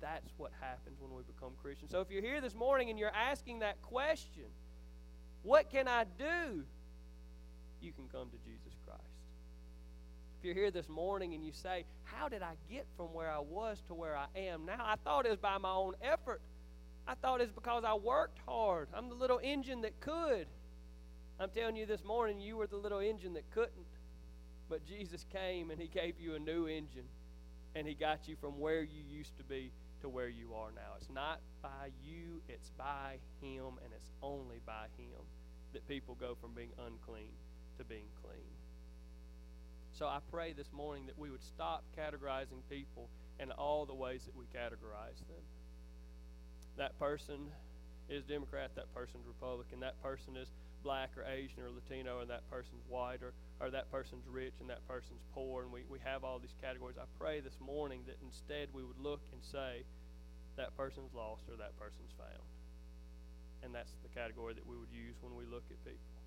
That's 0.00 0.32
what 0.36 0.52
happens 0.60 1.00
when 1.00 1.12
we 1.12 1.22
become 1.22 1.52
Christians. 1.60 1.90
So 1.90 2.00
if 2.00 2.10
you're 2.10 2.22
here 2.22 2.40
this 2.40 2.54
morning 2.54 2.88
and 2.90 2.98
you're 2.98 3.14
asking 3.14 3.58
that 3.58 3.82
question, 3.82 4.44
what 5.42 5.70
can 5.70 5.88
I 5.88 6.04
do? 6.18 6.64
You 7.80 7.92
can 7.92 8.06
come 8.12 8.28
to 8.30 8.36
Jesus. 8.38 8.77
If 10.38 10.44
you're 10.44 10.54
here 10.54 10.70
this 10.70 10.88
morning 10.88 11.34
and 11.34 11.44
you 11.44 11.50
say, 11.52 11.84
How 12.04 12.28
did 12.28 12.42
I 12.42 12.52
get 12.70 12.86
from 12.96 13.06
where 13.06 13.28
I 13.28 13.40
was 13.40 13.82
to 13.88 13.94
where 13.94 14.16
I 14.16 14.26
am 14.36 14.66
now? 14.66 14.78
I 14.78 14.94
thought 15.02 15.26
it 15.26 15.30
was 15.30 15.38
by 15.40 15.58
my 15.58 15.72
own 15.72 15.94
effort. 16.00 16.40
I 17.08 17.14
thought 17.14 17.40
it's 17.40 17.52
because 17.52 17.82
I 17.84 17.94
worked 17.94 18.38
hard. 18.46 18.88
I'm 18.94 19.08
the 19.08 19.16
little 19.16 19.40
engine 19.42 19.80
that 19.80 19.98
could. 19.98 20.46
I'm 21.40 21.50
telling 21.50 21.74
you 21.74 21.86
this 21.86 22.04
morning, 22.04 22.38
you 22.38 22.56
were 22.56 22.68
the 22.68 22.76
little 22.76 23.00
engine 23.00 23.32
that 23.34 23.50
couldn't. 23.50 23.72
But 24.68 24.86
Jesus 24.86 25.26
came 25.32 25.72
and 25.72 25.80
He 25.80 25.88
gave 25.88 26.20
you 26.20 26.36
a 26.36 26.38
new 26.38 26.68
engine. 26.68 27.08
And 27.74 27.88
He 27.88 27.94
got 27.94 28.28
you 28.28 28.36
from 28.40 28.60
where 28.60 28.82
you 28.82 29.02
used 29.10 29.36
to 29.38 29.44
be 29.44 29.72
to 30.02 30.08
where 30.08 30.28
you 30.28 30.54
are 30.54 30.70
now. 30.70 30.94
It's 31.00 31.10
not 31.10 31.40
by 31.60 31.90
you, 32.04 32.42
it's 32.48 32.70
by 32.78 33.16
Him, 33.40 33.80
and 33.82 33.92
it's 33.92 34.10
only 34.22 34.60
by 34.64 34.86
Him 34.96 35.18
that 35.72 35.88
people 35.88 36.14
go 36.14 36.36
from 36.40 36.54
being 36.54 36.70
unclean 36.86 37.32
to 37.78 37.84
being 37.84 38.06
clean. 38.22 38.46
So 39.92 40.06
I 40.06 40.18
pray 40.30 40.52
this 40.52 40.72
morning 40.72 41.06
that 41.06 41.18
we 41.18 41.30
would 41.30 41.42
stop 41.42 41.84
categorizing 41.96 42.62
people 42.70 43.08
in 43.40 43.50
all 43.52 43.86
the 43.86 43.94
ways 43.94 44.24
that 44.24 44.36
we 44.36 44.44
categorize 44.46 45.18
them. 45.26 45.42
That 46.76 46.98
person 46.98 47.50
is 48.08 48.24
Democrat, 48.24 48.70
that 48.76 48.92
person's 48.94 49.26
Republican, 49.26 49.80
that 49.80 50.00
person 50.02 50.36
is 50.36 50.48
black 50.82 51.10
or 51.16 51.24
Asian 51.24 51.62
or 51.62 51.70
Latino, 51.70 52.20
and 52.20 52.30
that 52.30 52.48
person's 52.50 52.84
white, 52.88 53.22
or, 53.22 53.32
or 53.60 53.70
that 53.70 53.90
person's 53.90 54.26
rich 54.30 54.54
and 54.60 54.70
that 54.70 54.86
person's 54.86 55.20
poor, 55.34 55.62
and 55.62 55.72
we, 55.72 55.82
we 55.88 55.98
have 56.04 56.22
all 56.22 56.38
these 56.38 56.54
categories. 56.62 56.96
I 56.96 57.06
pray 57.18 57.40
this 57.40 57.58
morning 57.60 58.02
that 58.06 58.16
instead 58.22 58.68
we 58.72 58.84
would 58.84 58.98
look 59.02 59.20
and 59.32 59.42
say, 59.42 59.82
that 60.56 60.76
person's 60.76 61.14
lost 61.14 61.42
or 61.48 61.56
that 61.56 61.78
person's 61.78 62.10
found. 62.18 62.46
And 63.62 63.74
that's 63.74 63.94
the 64.02 64.10
category 64.10 64.54
that 64.54 64.66
we 64.66 64.76
would 64.76 64.90
use 64.92 65.14
when 65.22 65.34
we 65.34 65.46
look 65.46 65.64
at 65.70 65.78
people. 65.84 66.18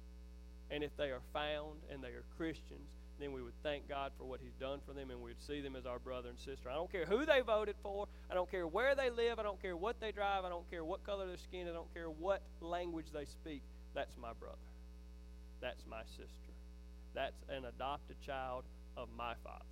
And 0.72 0.84
if 0.84 0.96
they 0.96 1.12
are 1.12 1.22
found 1.34 1.84
and 1.92 2.04
they 2.04 2.16
are 2.16 2.24
Christians, 2.38 2.88
then 3.22 3.32
we 3.32 3.42
would 3.42 3.54
thank 3.62 3.88
God 3.88 4.12
for 4.18 4.26
what 4.26 4.40
He's 4.42 4.56
done 4.60 4.80
for 4.86 4.94
them, 4.94 5.12
and 5.12 5.22
we'd 5.22 5.42
see 5.46 5.62
them 5.62 5.76
as 5.76 5.86
our 5.86 6.00
brother 6.00 6.30
and 6.30 6.40
sister. 6.40 6.70
I 6.70 6.76
don't 6.76 6.92
care 6.92 7.06
who 7.06 7.26
they 7.26 7.42
voted 7.42 7.76
for. 7.84 8.08
I 8.30 8.34
don't 8.34 8.50
care 8.50 8.68
where 8.68 8.96
they 8.96 9.10
live. 9.10 9.40
I 9.40 9.44
don't 9.44 9.62
care 9.62 9.78
what 9.78 10.00
they 10.00 10.12
drive. 10.12 10.46
I 10.46 10.50
don't 10.50 10.70
care 10.70 10.84
what 10.84 11.06
color 11.06 11.28
their 11.28 11.38
skin. 11.38 11.68
I 11.68 11.74
don't 11.74 11.94
care 11.94 12.10
what 12.10 12.42
language 12.62 13.08
they 13.14 13.26
speak. 13.26 13.62
That's 13.94 14.16
my 14.18 14.34
brother. 14.34 14.58
That's 15.62 15.84
my 15.90 16.02
sister. 16.18 16.54
That's 17.14 17.38
an 17.50 17.66
adopted 17.66 18.18
child 18.26 18.64
of 18.98 19.10
my 19.16 19.34
Father. 19.44 19.66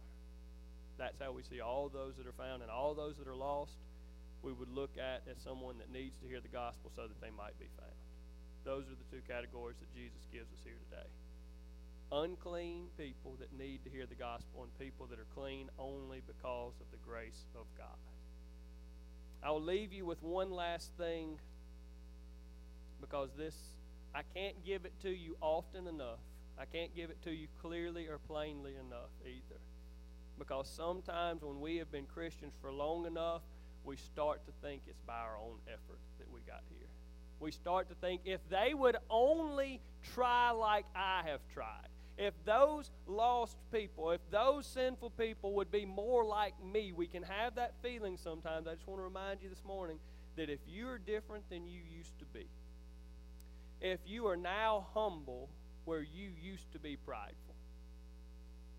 That's 0.97 1.19
how 1.19 1.31
we 1.31 1.43
see 1.43 1.61
all 1.61 1.89
those 1.89 2.15
that 2.17 2.27
are 2.27 2.35
found 2.35 2.61
and 2.61 2.69
all 2.69 2.93
those 2.93 3.17
that 3.17 3.27
are 3.27 3.35
lost. 3.35 3.79
We 4.43 4.51
would 4.53 4.69
look 4.69 4.91
at 4.97 5.23
as 5.29 5.41
someone 5.43 5.77
that 5.79 5.91
needs 5.91 6.15
to 6.21 6.27
hear 6.27 6.39
the 6.39 6.51
gospel 6.51 6.91
so 6.95 7.07
that 7.07 7.19
they 7.21 7.31
might 7.31 7.57
be 7.59 7.67
found. 7.79 7.95
Those 8.65 8.83
are 8.91 8.99
the 8.99 9.07
two 9.09 9.23
categories 9.27 9.77
that 9.79 9.91
Jesus 9.95 10.27
gives 10.31 10.51
us 10.51 10.59
here 10.63 10.77
today 10.91 11.07
unclean 12.11 12.87
people 12.97 13.35
that 13.39 13.51
need 13.57 13.83
to 13.83 13.89
hear 13.89 14.05
the 14.05 14.15
gospel 14.15 14.63
and 14.63 14.79
people 14.79 15.05
that 15.07 15.19
are 15.19 15.27
clean 15.35 15.69
only 15.77 16.21
because 16.25 16.73
of 16.79 16.89
the 16.91 16.97
grace 17.05 17.45
of 17.55 17.65
God. 17.77 17.87
I 19.43 19.51
will 19.51 19.61
leave 19.61 19.93
you 19.93 20.05
with 20.05 20.21
one 20.21 20.51
last 20.51 20.91
thing 20.97 21.39
because 22.99 23.29
this, 23.37 23.55
I 24.13 24.21
can't 24.35 24.55
give 24.65 24.85
it 24.85 24.93
to 25.03 25.09
you 25.09 25.37
often 25.41 25.87
enough. 25.87 26.19
I 26.59 26.65
can't 26.65 26.93
give 26.95 27.09
it 27.09 27.21
to 27.23 27.31
you 27.31 27.47
clearly 27.61 28.07
or 28.07 28.17
plainly 28.17 28.73
enough 28.75 29.11
either. 29.23 29.59
Because 30.37 30.67
sometimes 30.67 31.41
when 31.41 31.61
we 31.61 31.77
have 31.77 31.91
been 31.91 32.05
Christians 32.05 32.53
for 32.61 32.71
long 32.71 33.05
enough, 33.05 33.41
we 33.83 33.95
start 33.97 34.45
to 34.45 34.51
think 34.61 34.81
it's 34.87 35.01
by 35.07 35.13
our 35.13 35.37
own 35.37 35.57
effort 35.67 35.99
that 36.17 36.29
we 36.31 36.41
got 36.41 36.63
here. 36.69 36.87
We 37.39 37.51
start 37.51 37.87
to 37.89 37.95
think 37.95 38.21
if 38.25 38.41
they 38.49 38.73
would 38.73 38.97
only 39.09 39.79
try 40.13 40.51
like 40.51 40.85
I 40.95 41.23
have 41.25 41.39
tried, 41.53 41.87
if 42.19 42.33
those 42.43 42.91
lost 43.07 43.55
people, 43.71 44.11
if 44.11 44.19
those 44.29 44.65
sinful 44.67 45.11
people 45.11 45.53
would 45.53 45.71
be 45.71 45.85
more 45.85 46.25
like 46.25 46.53
me, 46.61 46.91
we 46.91 47.07
can 47.07 47.23
have 47.23 47.55
that 47.55 47.73
feeling 47.81 48.17
sometimes. 48.17 48.67
I 48.67 48.75
just 48.75 48.85
want 48.85 48.99
to 48.99 49.05
remind 49.05 49.41
you 49.41 49.47
this 49.47 49.63
morning 49.65 49.99
that 50.35 50.49
if 50.49 50.59
you're 50.67 50.97
different 50.97 51.49
than 51.49 51.65
you 51.65 51.79
used 51.97 52.19
to 52.19 52.25
be, 52.25 52.45
if 53.79 54.01
you 54.05 54.27
are 54.27 54.35
now 54.35 54.87
humble 54.93 55.49
where 55.85 56.01
you 56.01 56.29
used 56.43 56.69
to 56.73 56.79
be 56.79 56.97
prideful, 56.97 57.55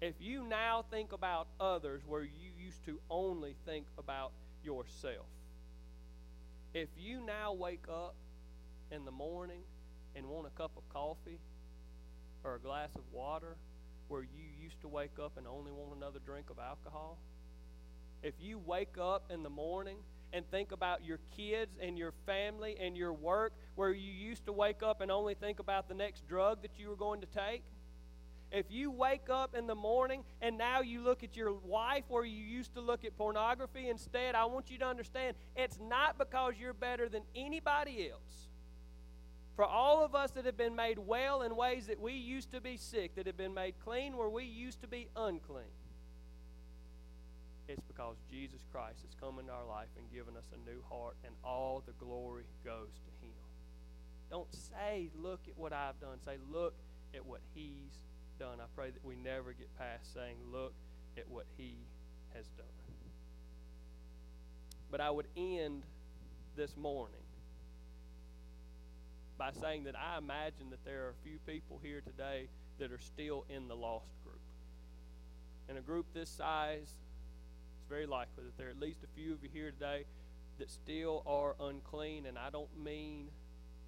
if 0.03 0.15
you 0.21 0.45
now 0.45 0.85
think 0.91 1.13
about 1.13 1.49
others 1.59 2.03
where 2.07 2.23
you 2.23 2.51
used 2.63 2.85
to 2.85 3.01
only 3.09 3.57
think 3.65 3.87
about 3.97 4.33
yourself, 4.63 5.27
if 6.75 6.91
you 6.99 7.25
now 7.25 7.55
wake 7.55 7.87
up 7.89 8.15
in 8.93 9.07
the 9.07 9.11
morning 9.11 9.63
and 10.15 10.27
want 10.27 10.47
a 10.47 10.51
cup 10.51 10.73
of 10.77 10.87
coffee 10.91 11.39
or 12.45 12.55
a 12.55 12.59
glass 12.61 12.91
of 12.97 13.03
water 13.13 13.57
where 14.09 14.23
you 14.23 14.45
used 14.63 14.81
to 14.81 14.89
wake 14.89 15.19
up 15.23 15.37
and 15.37 15.47
only 15.47 15.73
want 15.73 15.97
another 15.97 16.19
drink 16.25 16.51
of 16.51 16.59
alcohol? 16.59 17.19
If 18.23 18.35
you 18.41 18.59
wake 18.59 18.97
up 19.01 19.31
in 19.31 19.43
the 19.43 19.51
morning 19.51 19.97
and 20.33 20.49
think 20.51 20.73
about 20.73 21.05
your 21.05 21.19
kids 21.37 21.77
and 21.81 21.99
your 21.99 22.13
family 22.27 22.77
and 22.81 22.97
your 22.97 23.13
work 23.13 23.53
where 23.75 23.91
you 23.91 24.13
used 24.13 24.45
to 24.47 24.53
wake 24.53 24.83
up 24.83 25.01
and 25.01 25.11
only 25.11 25.35
think 25.35 25.59
about 25.59 25.89
the 25.89 25.95
next 25.95 26.29
drug 26.29 26.63
that 26.63 26.79
you 26.79 26.89
were 26.89 26.97
going 26.97 27.21
to 27.21 27.27
take? 27.27 27.63
If 28.53 28.67
you 28.69 28.91
wake 28.91 29.31
up 29.31 29.55
in 29.55 29.67
the 29.67 29.77
morning 29.77 30.25
and 30.43 30.59
now 30.59 30.81
you 30.81 31.03
look 31.03 31.23
at 31.23 31.37
your 31.37 31.53
wife 31.53 32.05
where 32.09 32.25
you 32.25 32.43
used 32.43 32.75
to 32.75 32.81
look 32.81 33.05
at 33.05 33.17
pornography 33.17 33.89
instead, 33.89 34.35
I 34.35 34.45
want 34.47 34.71
you 34.71 34.79
to 34.79 34.87
understand 34.87 35.37
it's 35.55 35.79
not 35.81 36.19
because 36.19 36.55
you're 36.59 36.75
better 36.75 37.09
than 37.09 37.23
anybody 37.37 38.11
else. 38.11 38.50
For 39.61 39.67
all 39.67 40.03
of 40.03 40.15
us 40.15 40.31
that 40.31 40.47
have 40.47 40.57
been 40.57 40.75
made 40.75 40.99
well 40.99 41.43
in 41.43 41.55
ways 41.55 41.89
that 41.89 42.01
we 42.01 42.15
used 42.15 42.51
to 42.53 42.63
be 42.63 42.79
sick, 42.79 43.15
that 43.17 43.27
have 43.27 43.37
been 43.37 43.53
made 43.53 43.75
clean 43.85 44.17
where 44.17 44.31
we 44.31 44.45
used 44.45 44.81
to 44.81 44.87
be 44.87 45.09
unclean, 45.15 45.77
it's 47.69 47.83
because 47.83 48.17
Jesus 48.31 48.61
Christ 48.73 49.01
has 49.03 49.15
come 49.21 49.39
into 49.39 49.53
our 49.53 49.67
life 49.67 49.89
and 49.99 50.11
given 50.11 50.35
us 50.35 50.47
a 50.55 50.71
new 50.71 50.83
heart, 50.89 51.15
and 51.27 51.35
all 51.45 51.83
the 51.85 51.93
glory 52.03 52.45
goes 52.65 52.89
to 53.05 53.27
Him. 53.27 53.35
Don't 54.31 54.49
say, 54.51 55.11
Look 55.15 55.41
at 55.47 55.59
what 55.59 55.75
I've 55.75 56.01
done. 56.01 56.17
Say, 56.25 56.39
Look 56.51 56.73
at 57.15 57.27
what 57.27 57.43
He's 57.55 58.01
done. 58.39 58.61
I 58.63 58.65
pray 58.75 58.89
that 58.93 59.05
we 59.05 59.15
never 59.15 59.53
get 59.53 59.69
past 59.77 60.15
saying, 60.15 60.37
Look 60.51 60.73
at 61.19 61.29
what 61.29 61.45
He 61.59 61.75
has 62.35 62.47
done. 62.57 62.67
But 64.91 65.03
I 65.03 65.11
would 65.11 65.27
end 65.37 65.83
this 66.57 66.79
morning 66.79 67.20
by 69.41 69.51
saying 69.59 69.85
that 69.85 69.95
I 69.97 70.19
imagine 70.19 70.69
that 70.69 70.85
there 70.85 71.07
are 71.07 71.15
a 71.17 71.25
few 71.25 71.39
people 71.47 71.81
here 71.83 72.03
today 72.03 72.47
that 72.79 72.93
are 72.93 73.01
still 73.01 73.47
in 73.49 73.69
the 73.69 73.75
lost 73.75 74.13
group. 74.23 74.39
In 75.71 75.79
a 75.79 75.81
group 75.81 76.05
this 76.13 76.29
size, 76.29 76.83
it's 76.83 77.89
very 77.89 78.05
likely 78.05 78.45
that 78.45 78.59
there 78.59 78.67
are 78.67 78.71
at 78.71 78.79
least 78.79 78.99
a 79.03 79.07
few 79.19 79.33
of 79.33 79.43
you 79.43 79.49
here 79.51 79.71
today 79.71 80.05
that 80.59 80.71
still 80.71 81.23
are 81.27 81.57
unclean. 81.59 82.27
And 82.27 82.37
I 82.37 82.51
don't 82.51 82.69
mean 82.85 83.29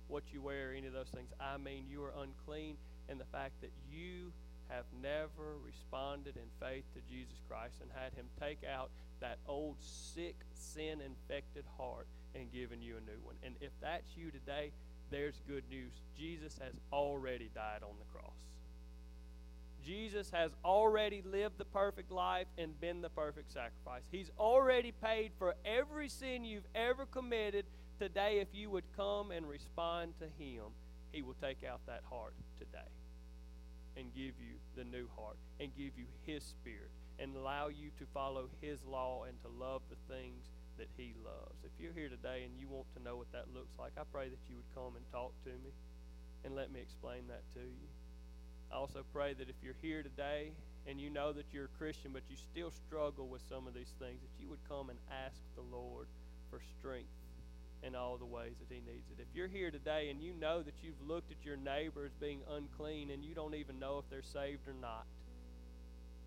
what 0.08 0.22
you 0.32 0.40
wear 0.40 0.70
or 0.70 0.72
any 0.72 0.86
of 0.86 0.94
those 0.94 1.10
things. 1.14 1.28
I 1.38 1.58
mean 1.58 1.84
you 1.86 2.02
are 2.02 2.14
unclean 2.22 2.78
in 3.10 3.18
the 3.18 3.26
fact 3.26 3.60
that 3.60 3.72
you 3.92 4.32
have 4.70 4.86
never 5.02 5.60
responded 5.66 6.36
in 6.36 6.48
faith 6.66 6.84
to 6.94 7.00
Jesus 7.12 7.36
Christ 7.46 7.74
and 7.82 7.90
had 7.92 8.14
Him 8.14 8.24
take 8.40 8.64
out 8.64 8.88
that 9.20 9.36
old 9.46 9.76
sick, 9.80 10.36
sin 10.54 11.02
infected 11.04 11.64
heart 11.76 12.06
and 12.34 12.50
given 12.50 12.80
you 12.80 12.96
a 12.96 13.00
new 13.00 13.20
one. 13.22 13.36
And 13.44 13.54
if 13.60 13.72
that's 13.82 14.16
you 14.16 14.30
today, 14.30 14.72
there's 15.12 15.40
good 15.46 15.64
news. 15.68 15.92
Jesus 16.16 16.58
has 16.62 16.74
already 16.92 17.50
died 17.54 17.82
on 17.82 17.94
the 17.98 18.18
cross. 18.18 18.32
Jesus 19.84 20.30
has 20.30 20.52
already 20.64 21.22
lived 21.22 21.58
the 21.58 21.64
perfect 21.64 22.12
life 22.12 22.46
and 22.56 22.80
been 22.80 23.02
the 23.02 23.08
perfect 23.10 23.52
sacrifice. 23.52 24.02
He's 24.10 24.30
already 24.38 24.92
paid 24.92 25.32
for 25.38 25.54
every 25.64 26.08
sin 26.08 26.44
you've 26.44 26.66
ever 26.74 27.04
committed. 27.06 27.66
Today, 27.98 28.38
if 28.40 28.48
you 28.52 28.70
would 28.70 28.84
come 28.96 29.32
and 29.32 29.46
respond 29.48 30.14
to 30.20 30.26
Him, 30.42 30.64
He 31.10 31.22
will 31.22 31.36
take 31.42 31.64
out 31.64 31.80
that 31.86 32.02
heart 32.08 32.34
today 32.58 32.88
and 33.96 34.14
give 34.14 34.34
you 34.40 34.54
the 34.76 34.84
new 34.84 35.08
heart 35.16 35.36
and 35.60 35.70
give 35.76 35.92
you 35.96 36.04
His 36.24 36.44
Spirit 36.44 36.90
and 37.18 37.36
allow 37.36 37.68
you 37.68 37.90
to 37.98 38.06
follow 38.14 38.48
His 38.60 38.78
law 38.88 39.24
and 39.24 39.36
to 39.42 39.48
love 39.48 39.82
the 39.90 40.14
things 40.14 40.46
that 40.82 40.90
He 40.98 41.14
loves. 41.22 41.62
If 41.62 41.70
you're 41.78 41.94
here 41.94 42.10
today 42.10 42.42
and 42.42 42.58
you 42.58 42.66
want 42.66 42.90
to 42.98 43.02
know 43.02 43.14
what 43.14 43.30
that 43.30 43.46
looks 43.54 43.78
like, 43.78 43.94
I 43.94 44.02
pray 44.10 44.26
that 44.26 44.42
you 44.50 44.58
would 44.58 44.70
come 44.74 44.98
and 44.98 45.06
talk 45.14 45.30
to 45.46 45.54
me 45.62 45.70
and 46.42 46.58
let 46.58 46.74
me 46.74 46.82
explain 46.82 47.30
that 47.30 47.46
to 47.54 47.62
you. 47.62 47.88
I 48.72 48.74
also 48.74 49.06
pray 49.14 49.32
that 49.34 49.48
if 49.48 49.54
you're 49.62 49.78
here 49.78 50.02
today 50.02 50.50
and 50.90 50.98
you 51.00 51.08
know 51.08 51.30
that 51.32 51.46
you're 51.52 51.70
a 51.70 51.78
Christian 51.78 52.10
but 52.10 52.26
you 52.28 52.34
still 52.34 52.72
struggle 52.74 53.28
with 53.28 53.42
some 53.48 53.70
of 53.70 53.74
these 53.74 53.94
things, 54.02 54.18
that 54.18 54.34
you 54.42 54.50
would 54.50 54.58
come 54.68 54.90
and 54.90 54.98
ask 55.24 55.38
the 55.54 55.62
Lord 55.62 56.08
for 56.50 56.58
strength 56.80 57.14
in 57.86 57.94
all 57.94 58.18
the 58.18 58.26
ways 58.26 58.58
that 58.58 58.74
He 58.74 58.82
needs 58.82 59.06
it. 59.14 59.22
If 59.22 59.30
you're 59.38 59.46
here 59.46 59.70
today 59.70 60.10
and 60.10 60.20
you 60.20 60.34
know 60.34 60.62
that 60.62 60.74
you've 60.82 60.98
looked 61.06 61.30
at 61.30 61.46
your 61.46 61.56
neighbor 61.56 62.06
as 62.06 62.12
being 62.18 62.40
unclean 62.50 63.10
and 63.10 63.22
you 63.22 63.36
don't 63.36 63.54
even 63.54 63.78
know 63.78 64.02
if 64.02 64.10
they're 64.10 64.26
saved 64.26 64.66
or 64.66 64.74
not, 64.74 65.06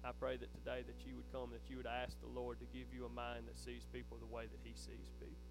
I 0.05 0.13
pray 0.13 0.37
that 0.37 0.53
today 0.53 0.85
that 0.85 1.01
you 1.01 1.17
would 1.17 1.25
come, 1.33 1.49
that 1.49 1.65
you 1.65 1.77
would 1.77 1.89
ask 1.89 2.13
the 2.21 2.29
Lord 2.29 2.59
to 2.61 2.67
give 2.69 2.93
you 2.93 3.05
a 3.05 3.09
mind 3.09 3.49
that 3.49 3.57
sees 3.57 3.89
people 3.91 4.21
the 4.21 4.29
way 4.29 4.45
that 4.45 4.61
He 4.61 4.77
sees 4.77 5.09
people. 5.17 5.49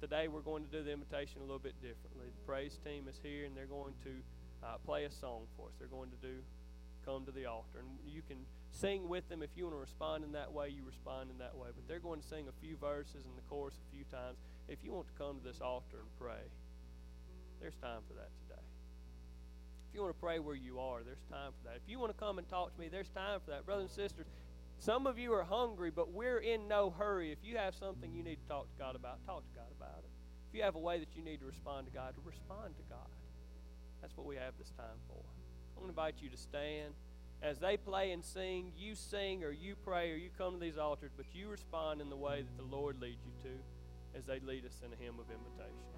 Today 0.00 0.28
we're 0.28 0.44
going 0.44 0.62
to 0.62 0.70
do 0.70 0.84
the 0.84 0.92
invitation 0.92 1.40
a 1.40 1.48
little 1.48 1.58
bit 1.58 1.80
differently. 1.80 2.28
The 2.28 2.44
praise 2.44 2.76
team 2.84 3.08
is 3.08 3.18
here 3.22 3.46
and 3.46 3.56
they're 3.56 3.64
going 3.64 3.94
to 4.04 4.12
uh, 4.62 4.76
play 4.84 5.04
a 5.04 5.10
song 5.10 5.48
for 5.56 5.68
us. 5.68 5.74
They're 5.78 5.88
going 5.88 6.10
to 6.10 6.20
do 6.20 6.44
come 7.08 7.24
to 7.24 7.32
the 7.32 7.46
altar. 7.46 7.80
And 7.80 7.88
you 8.04 8.20
can 8.20 8.44
sing 8.70 9.08
with 9.08 9.26
them. 9.28 9.42
If 9.42 9.50
you 9.56 9.64
want 9.64 9.76
to 9.76 9.80
respond 9.80 10.24
in 10.24 10.32
that 10.32 10.52
way, 10.52 10.68
you 10.68 10.84
respond 10.84 11.30
in 11.30 11.38
that 11.38 11.56
way. 11.56 11.68
But 11.74 11.88
they're 11.88 11.98
going 11.98 12.20
to 12.20 12.28
sing 12.28 12.46
a 12.48 12.60
few 12.60 12.76
verses 12.76 13.24
in 13.24 13.34
the 13.34 13.42
chorus 13.48 13.74
a 13.80 13.96
few 13.96 14.04
times. 14.04 14.36
If 14.68 14.84
you 14.84 14.92
want 14.92 15.08
to 15.08 15.14
come 15.14 15.40
to 15.40 15.44
this 15.44 15.62
altar 15.62 16.04
and 16.04 16.12
pray, 16.20 16.44
there's 17.60 17.76
time 17.76 18.02
for 18.06 18.14
that 18.14 18.28
today. 18.44 18.47
If 19.88 19.94
you 19.94 20.02
want 20.02 20.14
to 20.14 20.20
pray 20.20 20.38
where 20.38 20.54
you 20.54 20.78
are, 20.80 21.02
there's 21.02 21.24
time 21.30 21.52
for 21.56 21.68
that. 21.68 21.76
If 21.76 21.88
you 21.88 21.98
want 21.98 22.12
to 22.12 22.18
come 22.18 22.38
and 22.38 22.48
talk 22.48 22.74
to 22.74 22.80
me, 22.80 22.88
there's 22.88 23.08
time 23.08 23.40
for 23.44 23.50
that. 23.52 23.64
Brothers 23.64 23.84
and 23.84 23.90
sisters, 23.90 24.26
some 24.78 25.06
of 25.06 25.18
you 25.18 25.32
are 25.32 25.42
hungry, 25.42 25.90
but 25.90 26.12
we're 26.12 26.38
in 26.38 26.68
no 26.68 26.90
hurry. 26.90 27.32
If 27.32 27.38
you 27.42 27.56
have 27.56 27.74
something 27.74 28.12
you 28.12 28.22
need 28.22 28.38
to 28.42 28.48
talk 28.48 28.70
to 28.70 28.78
God 28.78 28.96
about, 28.96 29.24
talk 29.26 29.42
to 29.42 29.58
God 29.58 29.72
about 29.76 29.98
it. 30.04 30.10
If 30.50 30.56
you 30.56 30.62
have 30.62 30.76
a 30.76 30.78
way 30.78 30.98
that 30.98 31.16
you 31.16 31.22
need 31.22 31.40
to 31.40 31.46
respond 31.46 31.86
to 31.86 31.92
God, 31.92 32.14
respond 32.24 32.76
to 32.76 32.82
God. 32.88 33.08
That's 34.00 34.16
what 34.16 34.26
we 34.26 34.36
have 34.36 34.54
this 34.58 34.70
time 34.76 34.98
for. 35.08 35.18
I 35.18 35.80
want 35.80 35.86
to 35.86 36.00
invite 36.00 36.14
you 36.20 36.28
to 36.30 36.36
stand. 36.36 36.94
As 37.42 37.58
they 37.58 37.76
play 37.76 38.12
and 38.12 38.24
sing, 38.24 38.72
you 38.76 38.94
sing 38.94 39.44
or 39.44 39.52
you 39.52 39.74
pray 39.76 40.10
or 40.10 40.16
you 40.16 40.30
come 40.36 40.54
to 40.54 40.60
these 40.60 40.76
altars, 40.76 41.12
but 41.16 41.26
you 41.32 41.48
respond 41.48 42.00
in 42.00 42.10
the 42.10 42.16
way 42.16 42.42
that 42.42 42.56
the 42.56 42.76
Lord 42.76 43.00
leads 43.00 43.22
you 43.24 43.50
to 43.50 44.18
as 44.18 44.26
they 44.26 44.40
lead 44.40 44.64
us 44.64 44.80
in 44.84 44.92
a 44.92 44.96
hymn 44.96 45.18
of 45.20 45.26
invitation. 45.30 45.97